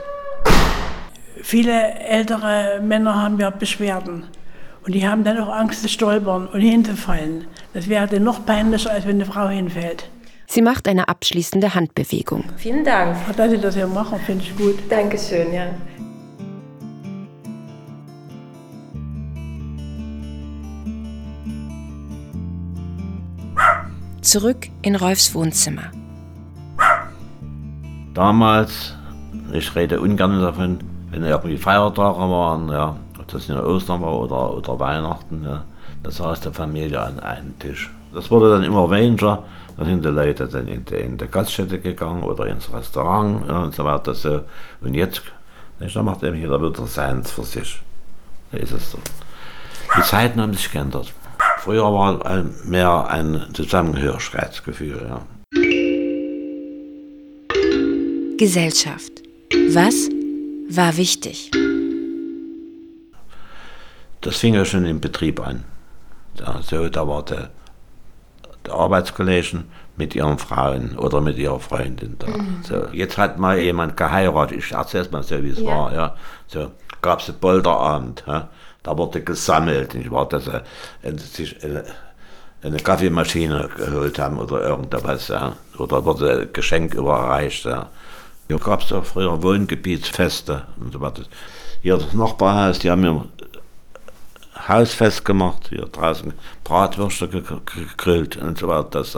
Viele 1.42 1.94
ältere 2.00 2.82
Männer 2.82 3.22
haben 3.22 3.40
ja 3.40 3.50
Beschwerden. 3.50 4.26
Und 4.86 4.94
die 4.94 5.08
haben 5.08 5.24
dann 5.24 5.40
auch 5.40 5.50
Angst 5.50 5.82
zu 5.82 5.88
stolpern 5.88 6.48
und 6.48 6.60
hinzufallen. 6.60 7.48
Das 7.74 7.88
wäre 7.90 8.08
dann 8.08 8.24
noch 8.24 8.46
peinlicher, 8.46 8.92
als 8.92 9.08
wenn 9.08 9.16
eine 9.16 9.26
Frau 9.26 9.48
hinfällt. 9.48 10.10
Sie 10.48 10.62
macht 10.62 10.88
eine 10.88 11.08
abschließende 11.08 11.74
Handbewegung. 11.74 12.44
Vielen 12.58 12.84
Dank. 12.84 13.18
Dass 13.36 13.50
sie 13.50 13.58
das 13.58 13.76
ja 13.76 13.88
machen, 13.88 14.20
finde 14.26 14.44
ich 14.44 14.56
gut. 14.56 14.78
Dankeschön, 14.90 15.54
ja. 15.54 15.68
Zurück 24.26 24.70
in 24.82 24.96
Rolfs 24.96 25.36
Wohnzimmer. 25.36 25.92
Damals, 28.16 28.96
ich 29.54 29.76
rede 29.76 30.02
ungern 30.02 30.42
davon, 30.42 30.80
wenn 31.12 31.24
irgendwie 31.24 31.58
Feiertage 31.58 32.18
waren, 32.18 32.70
ja, 32.70 32.96
das 33.28 33.48
in 33.50 33.58
Ostern 33.60 34.02
war 34.02 34.20
oder, 34.20 34.56
oder 34.56 34.80
Weihnachten, 34.80 35.44
ja, 35.44 35.64
da 36.02 36.10
saß 36.10 36.42
die 36.42 36.52
Familie 36.52 37.02
an 37.02 37.20
einem 37.20 37.60
Tisch. 37.60 37.92
Das 38.16 38.32
wurde 38.32 38.50
dann 38.50 38.64
immer 38.64 38.90
weniger. 38.90 39.44
Da 39.78 39.86
sind 39.86 40.04
die 40.04 40.10
Leute 40.10 40.48
dann 40.48 40.68
in 40.70 40.84
die, 40.84 40.96
in 40.96 41.20
die 41.20 41.28
Gaststätte 41.28 41.80
gegangen 41.80 42.24
oder 42.24 42.48
ins 42.48 42.74
Restaurant 42.74 43.48
ja, 43.48 43.60
und 43.60 43.76
so 43.76 43.86
weiter. 43.86 44.16
So. 44.16 44.42
Und 44.82 44.96
jetzt, 44.96 45.22
nicht, 45.80 45.96
da 45.96 46.02
macht 46.02 46.24
eben 46.24 46.38
jeder 46.38 46.60
wieder 46.60 46.88
seins 46.88 47.30
für 47.30 47.44
sich. 47.44 47.80
Da 48.52 48.58
ist 48.58 48.72
es 48.72 48.90
so. 48.90 48.98
Die 49.96 50.02
Zeiten 50.02 50.42
haben 50.42 50.56
sich 50.56 50.72
geändert. 50.72 51.14
Früher 51.66 51.92
war 51.92 52.24
ein, 52.28 52.54
mehr 52.66 53.08
ein 53.10 53.48
Zusammengehörigkeitsgefühl. 53.54 55.02
Ja. 55.10 55.26
Gesellschaft. 58.38 59.24
Was 59.70 59.96
war 60.70 60.96
wichtig? 60.96 61.50
Das 64.22 64.38
fing 64.38 64.54
ja 64.54 64.64
schon 64.64 64.86
im 64.86 65.02
Betrieb 65.02 65.40
an. 65.40 65.64
Ja, 66.40 66.62
so, 66.62 66.88
da 66.88 67.08
war 67.08 67.26
der, 67.26 67.50
der 68.68 68.74
Arbeitskollegen 68.76 69.64
mit 69.98 70.14
ihren 70.14 70.38
Frauen 70.38 70.96
oder 71.00 71.20
mit 71.20 71.40
ihrer 71.40 71.60
Freundin 71.60 72.18
da. 72.20 72.28
Mhm. 72.28 72.60
So, 72.62 72.90
jetzt 72.92 73.18
hat 73.18 73.40
mal 73.40 73.58
jemand 73.58 73.98
geheiratet, 73.98 74.60
ich 74.60 74.72
erzähl's 74.72 75.10
mal 75.10 75.24
so, 75.24 75.44
wie 75.44 75.50
es 75.50 75.62
ja. 75.62 75.66
war. 75.66 75.94
Ja. 75.96 76.16
So, 76.46 76.74
gab 77.02 77.22
es 77.22 77.30
einen 77.30 77.40
Bolderabend, 77.40 78.24
ja. 78.28 78.50
Da 78.86 78.96
wurde 78.96 79.22
gesammelt. 79.22 79.96
Ich 79.96 80.12
war, 80.12 80.30
dass 80.30 80.46
sie 80.46 80.52
äh, 81.02 81.18
sich 81.18 81.64
eine, 81.64 81.84
eine 82.62 82.78
Kaffeemaschine 82.78 83.68
geholt 83.76 84.20
haben 84.20 84.38
oder 84.38 84.62
irgendwas. 84.62 85.28
Ja. 85.30 85.54
Oder 85.80 86.06
wurde 86.06 86.42
ein 86.42 86.54
Geschenk 86.54 86.94
überreicht. 86.94 87.66
Ja. 87.66 87.90
Hier 88.48 88.60
gab 88.60 88.84
es 88.84 88.94
auch 88.94 89.04
früher 89.04 89.42
Wohngebietsfeste 89.42 90.68
und 90.80 90.94
so 90.94 91.02
weiter. 91.02 91.24
Hier 91.82 91.98
das 91.98 92.14
Nachbarhaus, 92.14 92.78
die 92.78 92.92
haben 92.92 93.02
mir 93.02 93.26
Hausfest 94.68 95.26
gemacht, 95.26 95.68
hier 95.70 95.86
draußen 95.86 96.34
Bratwürste 96.64 97.28
gegrillt 97.28 98.38
und 98.38 98.60
so 98.60 98.68
weiter. 98.68 98.90
Das, 98.92 99.18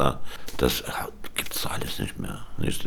das 0.57 0.83
gibt 1.35 1.53
es 1.53 1.65
alles 1.65 1.99
nicht 1.99 2.17
mehr. 2.17 2.39
Nicht? 2.57 2.85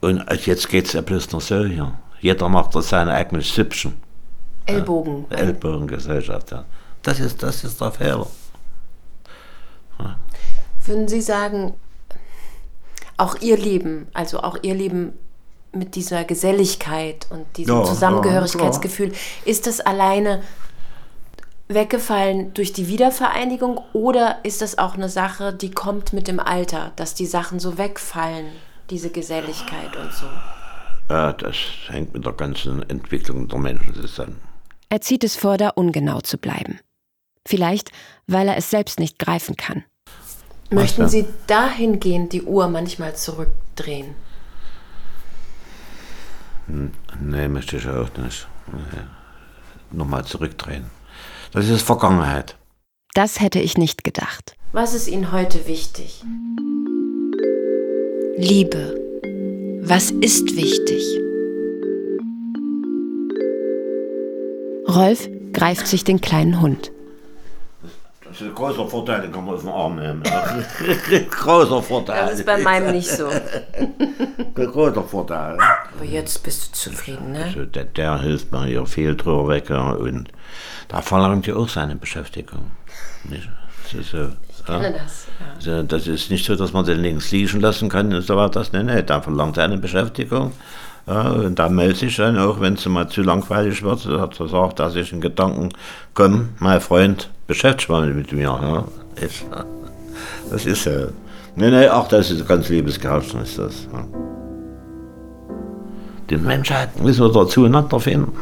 Und 0.00 0.46
jetzt 0.46 0.68
geht 0.68 0.86
es 0.86 0.92
ja 0.92 1.00
bloß 1.00 1.32
noch 1.32 1.40
so 1.40 1.64
hier. 1.64 1.92
Jeder 2.20 2.48
macht 2.48 2.76
da 2.76 2.80
seine 2.80 3.12
eigenen 3.12 3.42
Süppchen. 3.42 3.94
Ellbogen. 4.74 5.26
Ja, 5.30 5.36
Ellbogengesellschaft, 5.38 6.50
ja. 6.50 6.64
Das 7.02 7.20
ist, 7.20 7.42
das 7.42 7.64
ist 7.64 7.80
der 7.80 7.92
Fehler. 7.92 8.26
Ja. 9.98 10.16
Würden 10.84 11.08
Sie 11.08 11.20
sagen, 11.20 11.74
auch 13.16 13.36
Ihr 13.40 13.56
Leben, 13.56 14.08
also 14.14 14.40
auch 14.40 14.58
Ihr 14.62 14.74
Leben 14.74 15.12
mit 15.72 15.94
dieser 15.94 16.24
Geselligkeit 16.24 17.26
und 17.30 17.46
diesem 17.56 17.76
ja, 17.76 17.84
Zusammengehörigkeitsgefühl, 17.84 19.08
ja, 19.08 19.18
ist 19.44 19.66
das 19.66 19.80
alleine 19.80 20.42
weggefallen 21.68 22.52
durch 22.54 22.72
die 22.72 22.88
Wiedervereinigung 22.88 23.80
oder 23.92 24.38
ist 24.42 24.60
das 24.60 24.78
auch 24.78 24.94
eine 24.94 25.08
Sache, 25.08 25.52
die 25.52 25.70
kommt 25.70 26.12
mit 26.12 26.26
dem 26.26 26.40
Alter, 26.40 26.92
dass 26.96 27.14
die 27.14 27.26
Sachen 27.26 27.60
so 27.60 27.78
wegfallen, 27.78 28.46
diese 28.90 29.10
Geselligkeit 29.10 29.96
und 29.96 30.12
so? 30.12 30.26
Ja, 31.08 31.32
das 31.32 31.56
hängt 31.88 32.14
mit 32.14 32.24
der 32.24 32.32
ganzen 32.32 32.88
Entwicklung 32.88 33.46
der 33.46 33.58
Menschen 33.58 33.94
zusammen. 33.94 34.40
Er 34.90 35.00
zieht 35.00 35.22
es 35.22 35.36
vor, 35.36 35.56
da 35.56 35.68
ungenau 35.70 36.20
zu 36.20 36.36
bleiben. 36.36 36.80
Vielleicht, 37.46 37.92
weil 38.26 38.48
er 38.48 38.56
es 38.56 38.70
selbst 38.70 38.98
nicht 38.98 39.18
greifen 39.18 39.56
kann. 39.56 39.84
Möchten 40.70 41.08
Sie 41.08 41.26
dahingehend 41.46 42.32
die 42.32 42.42
Uhr 42.42 42.68
manchmal 42.68 43.14
zurückdrehen? 43.14 44.14
Hm, 46.66 46.92
nee, 47.20 47.48
möchte 47.48 47.76
ich 47.76 47.88
auch 47.88 48.10
nicht. 48.16 48.46
Nochmal 49.92 50.24
zurückdrehen. 50.24 50.86
Das 51.52 51.68
ist 51.68 51.82
Vergangenheit. 51.82 52.56
Das 53.14 53.40
hätte 53.40 53.60
ich 53.60 53.76
nicht 53.76 54.04
gedacht. 54.04 54.56
Was 54.72 54.94
ist 54.94 55.08
Ihnen 55.08 55.32
heute 55.32 55.66
wichtig? 55.66 56.22
Liebe. 58.36 58.94
Was 59.82 60.10
ist 60.12 60.56
wichtig? 60.56 61.29
Rolf 64.90 65.28
greift 65.52 65.86
sich 65.86 66.04
den 66.04 66.20
kleinen 66.20 66.60
Hund. 66.60 66.90
Das 68.30 68.40
ist 68.40 68.46
ein 68.46 68.54
großer 68.54 68.86
Vorteil, 68.86 69.22
den 69.22 69.32
kann 69.32 69.44
man 69.44 69.56
auf 69.56 69.62
den 69.62 69.70
Arm 69.70 69.96
nehmen. 69.96 70.22
großer 71.30 71.82
Vorteil. 71.82 72.26
Das 72.26 72.38
ist 72.38 72.46
bei 72.46 72.58
meinem 72.58 72.92
nicht 72.92 73.10
so. 73.10 73.28
großer 74.54 75.02
Vorteil. 75.02 75.58
Aber 75.58 76.04
jetzt 76.04 76.42
bist 76.44 76.68
du 76.68 76.90
zufrieden, 76.90 77.32
ne? 77.32 77.46
Also 77.46 77.64
der, 77.64 77.84
der 77.84 78.20
hilft 78.20 78.52
mir 78.52 78.66
hier 78.66 78.86
viel 78.86 79.16
drüber 79.16 79.48
weg 79.48 79.68
und 79.70 80.28
da 80.86 81.02
verlangt 81.02 81.48
ja 81.48 81.56
auch 81.56 81.68
seine 81.68 81.96
Beschäftigung. 81.96 82.70
Das 83.24 83.94
ist, 83.94 84.14
äh, 84.14 84.28
ich 84.56 84.64
kenne 84.64 84.92
das. 84.92 85.26
Ja. 85.66 85.82
Das 85.82 86.06
ist 86.06 86.30
nicht 86.30 86.44
so, 86.44 86.54
dass 86.54 86.72
man 86.72 86.84
den 86.84 87.00
links 87.00 87.32
liegen 87.32 87.60
lassen 87.60 87.88
kann 87.88 88.14
und 88.14 88.22
so 88.22 88.36
weiter. 88.36 88.64
Nee, 88.72 88.84
nee, 88.84 89.02
da 89.02 89.20
verlangt 89.20 89.56
er 89.56 89.64
eine 89.64 89.78
Beschäftigung. 89.78 90.52
Ja, 91.10 91.50
da 91.50 91.68
meldet 91.68 91.96
sich 91.96 92.14
dann 92.14 92.38
auch, 92.38 92.60
wenn 92.60 92.74
es 92.74 92.86
mal 92.86 93.08
zu 93.08 93.22
langweilig 93.22 93.82
wird, 93.82 94.06
hat 94.06 94.38
er 94.38 94.46
gesagt, 94.46 94.78
dass 94.78 94.94
ich 94.94 95.12
in 95.12 95.20
Gedanken, 95.20 95.70
komm, 96.14 96.50
mein 96.60 96.80
Freund, 96.80 97.28
beschäftigt 97.48 97.90
mal 97.90 98.06
mit 98.14 98.30
mir. 98.30 98.42
Ja. 98.42 98.84
Ich, 99.20 99.44
das 100.52 100.66
ist 100.66 100.84
ja. 100.84 101.08
Nee, 101.56 101.70
nee, 101.70 101.88
ach, 101.88 102.06
das 102.06 102.30
ist 102.30 102.46
ganz 102.46 102.68
liebesgehaftet, 102.68 103.42
ist 103.42 103.58
das. 103.58 103.88
Ja. 103.92 104.04
Die 106.30 106.36
Menschheit 106.36 107.02
müssen 107.02 107.24
wir 107.24 107.32
da 107.32 107.48
zueinander 107.48 107.98
finden. 107.98 108.32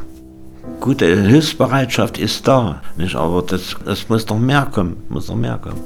Gute 0.79 1.07
Hilfsbereitschaft 1.07 2.19
ist 2.19 2.47
da, 2.47 2.83
nicht? 2.99 3.17
aber 3.17 3.41
das, 3.41 3.77
das 3.87 4.11
muss 4.11 4.29
noch 4.29 4.39
mehr 4.39 4.69
kommen, 4.71 4.99
muss 5.09 5.29
noch 5.29 5.37
mehr 5.37 5.57
kommen. 5.57 5.81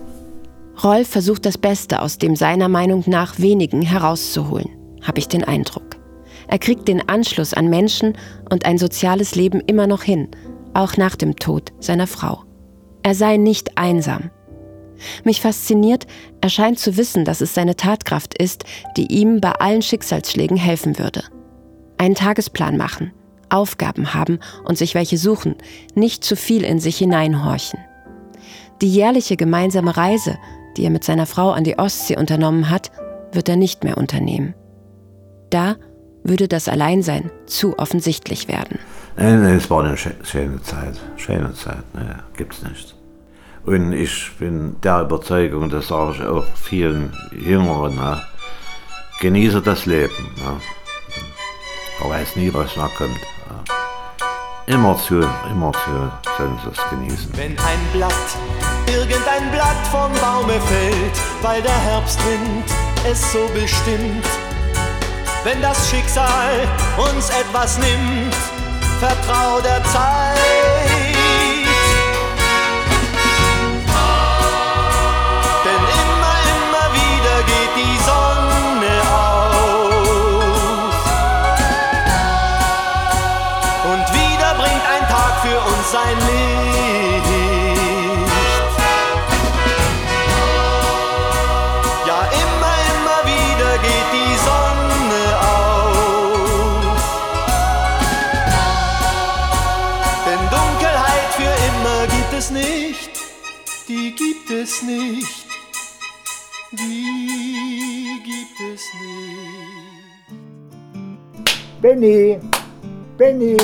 Rolf 0.83 1.09
versucht 1.09 1.47
das 1.47 1.59
Beste 1.59 2.03
aus 2.03 2.19
dem 2.19 2.35
seiner 2.35 2.69
Meinung 2.69 3.05
nach 3.07 3.39
wenigen 3.39 3.83
herauszuholen, 3.83 4.69
habe 5.01 5.21
ich 5.21 5.29
den 5.29 5.45
Eindruck. 5.45 6.02
Er 6.53 6.59
kriegt 6.59 6.87
den 6.87 7.09
Anschluss 7.09 7.55
an 7.55 7.71
Menschen 7.71 8.13
und 8.51 8.67
ein 8.67 8.77
soziales 8.77 9.35
Leben 9.35 9.61
immer 9.61 9.87
noch 9.87 10.03
hin, 10.03 10.29
auch 10.75 10.99
nach 10.99 11.17
dem 11.17 11.37
Tod 11.37 11.73
seiner 11.81 12.07
Frau. 12.07 12.45
Er 13.03 13.15
sei 13.15 13.39
nicht 13.39 13.79
einsam. 13.79 14.31
Mich 15.25 15.41
fasziniert, 15.41 16.07
er 16.43 16.51
scheint 16.51 16.79
zu 16.79 16.99
wissen, 16.99 17.25
dass 17.25 17.41
es 17.41 17.55
seine 17.55 17.75
Tatkraft 17.75 18.37
ist, 18.37 18.65
die 18.99 19.11
ihm 19.11 19.41
bei 19.41 19.53
allen 19.53 19.81
Schicksalsschlägen 19.81 20.59
helfen 20.59 20.99
würde. 20.99 21.23
Einen 21.97 22.17
Tagesplan 22.17 22.77
machen, 22.77 23.13
Aufgaben 23.49 24.13
haben 24.13 24.39
und 24.67 24.77
sich 24.77 24.95
welche 24.95 25.17
suchen, 25.17 25.55
nicht 25.95 26.23
zu 26.23 26.37
viel 26.37 26.65
in 26.65 26.81
sich 26.81 26.99
hineinhorchen. 26.99 27.81
Die 28.83 28.93
jährliche 28.93 29.39
gemeinsame 29.39 29.97
Reise, 29.97 30.37
die 30.77 30.85
er 30.85 30.91
mit 30.91 31.03
seiner 31.03 31.25
Frau 31.25 31.53
an 31.53 31.65
die 31.65 31.79
Ostsee 31.79 32.19
unternommen 32.19 32.69
hat, 32.69 32.91
wird 33.33 33.49
er 33.49 33.57
nicht 33.57 33.85
mehr 33.85 33.97
unternehmen. 33.97 34.55
Da 35.49 35.77
würde 36.25 36.49
das 36.49 36.69
Alleinsein 36.69 37.31
zu 37.47 37.79
offensichtlich 37.79 38.49
werden. 38.49 38.79
Nein, 39.17 39.43
nein, 39.43 39.57
es 39.57 39.69
war 39.71 39.85
eine 39.85 39.97
schöne 39.97 40.63
Zeit. 40.63 40.99
Schöne 41.17 41.53
Zeit, 41.55 41.95
ne, 41.95 42.21
gibt's 42.37 42.63
nicht. 42.63 42.95
Und 43.65 43.93
ich 43.93 44.33
bin 44.39 44.77
der 44.83 45.03
Überzeugung, 45.03 45.71
das 45.71 45.89
sage 45.89 46.15
ich 46.17 46.23
auch 46.23 46.45
vielen 46.57 47.13
Jüngeren, 47.33 47.95
ne, 47.97 48.21
genieße 49.21 49.61
das 49.63 49.87
Leben. 49.87 50.15
Ne. 50.37 50.61
Man 52.01 52.11
weiß 52.11 52.37
nie, 52.37 52.53
was 52.53 52.77
noch 52.77 52.93
kommt. 52.97 53.21
Immer 54.67 54.97
zu, 54.97 55.21
immer 55.51 55.73
zu 55.73 56.13
sollen 56.39 56.59
sie 56.63 56.71
es 56.71 56.91
genießen. 56.91 57.31
Wenn 57.37 57.59
ein 57.59 57.79
Blatt, 57.93 58.13
irgendein 58.87 59.51
Blatt 59.51 59.87
vom 59.91 60.13
Baume 60.21 60.53
fällt, 60.53 61.43
weil 61.43 61.61
der 61.63 61.79
Herbstwind 61.79 62.65
es 63.05 63.33
so 63.33 63.41
bestimmt, 63.53 64.25
wenn 65.45 65.61
das 65.61 65.89
Schicksal 65.91 66.69
uns 66.97 67.31
etwas 67.31 67.79
nimmt, 67.79 68.35
vertrau 69.01 69.61
der 69.61 69.83
Zeit. 69.85 70.52
Es 104.63 104.83
nicht, 104.83 105.47
die 106.73 108.23
gibt 108.25 108.61
es 108.75 108.83
nicht. 109.01 109.63
Benny, 111.83 112.39
Benny. 113.19 113.57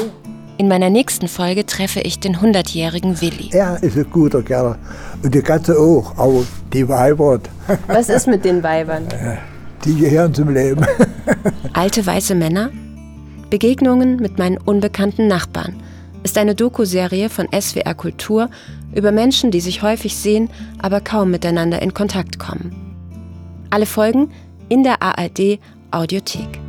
In 0.58 0.66
meiner 0.66 0.90
nächsten 0.90 1.28
Folge 1.28 1.64
treffe 1.64 2.00
ich 2.00 2.18
den 2.18 2.38
100-jährigen 2.38 3.20
Willi. 3.20 3.50
Er 3.52 3.80
ist 3.80 3.96
ein 3.96 4.10
guter 4.10 4.42
Kerl. 4.42 4.76
Und 5.22 5.32
die 5.32 5.40
Katze 5.40 5.78
auch. 5.78 6.18
Aber 6.18 6.42
die 6.72 6.88
Weiber, 6.88 7.38
Was 7.86 8.08
ist 8.08 8.26
mit 8.26 8.44
den 8.44 8.60
Weibern? 8.64 9.06
die 9.84 9.94
gehören 9.94 10.34
zum 10.34 10.52
Leben. 10.52 10.84
Alte 11.74 12.04
weiße 12.04 12.34
Männer? 12.34 12.70
Begegnungen 13.50 14.16
mit 14.16 14.38
meinen 14.38 14.58
unbekannten 14.58 15.28
Nachbarn 15.28 15.76
ist 16.24 16.36
eine 16.36 16.56
Doku-Serie 16.56 17.30
von 17.30 17.46
SWR 17.52 17.94
Kultur 17.94 18.50
über 18.94 19.12
Menschen, 19.12 19.50
die 19.50 19.60
sich 19.60 19.82
häufig 19.82 20.16
sehen, 20.16 20.50
aber 20.78 21.00
kaum 21.00 21.30
miteinander 21.30 21.80
in 21.82 21.94
Kontakt 21.94 22.38
kommen. 22.38 22.72
Alle 23.70 23.86
Folgen 23.86 24.30
in 24.68 24.82
der 24.82 25.02
ARD 25.02 25.58
Audiothek. 25.90 26.67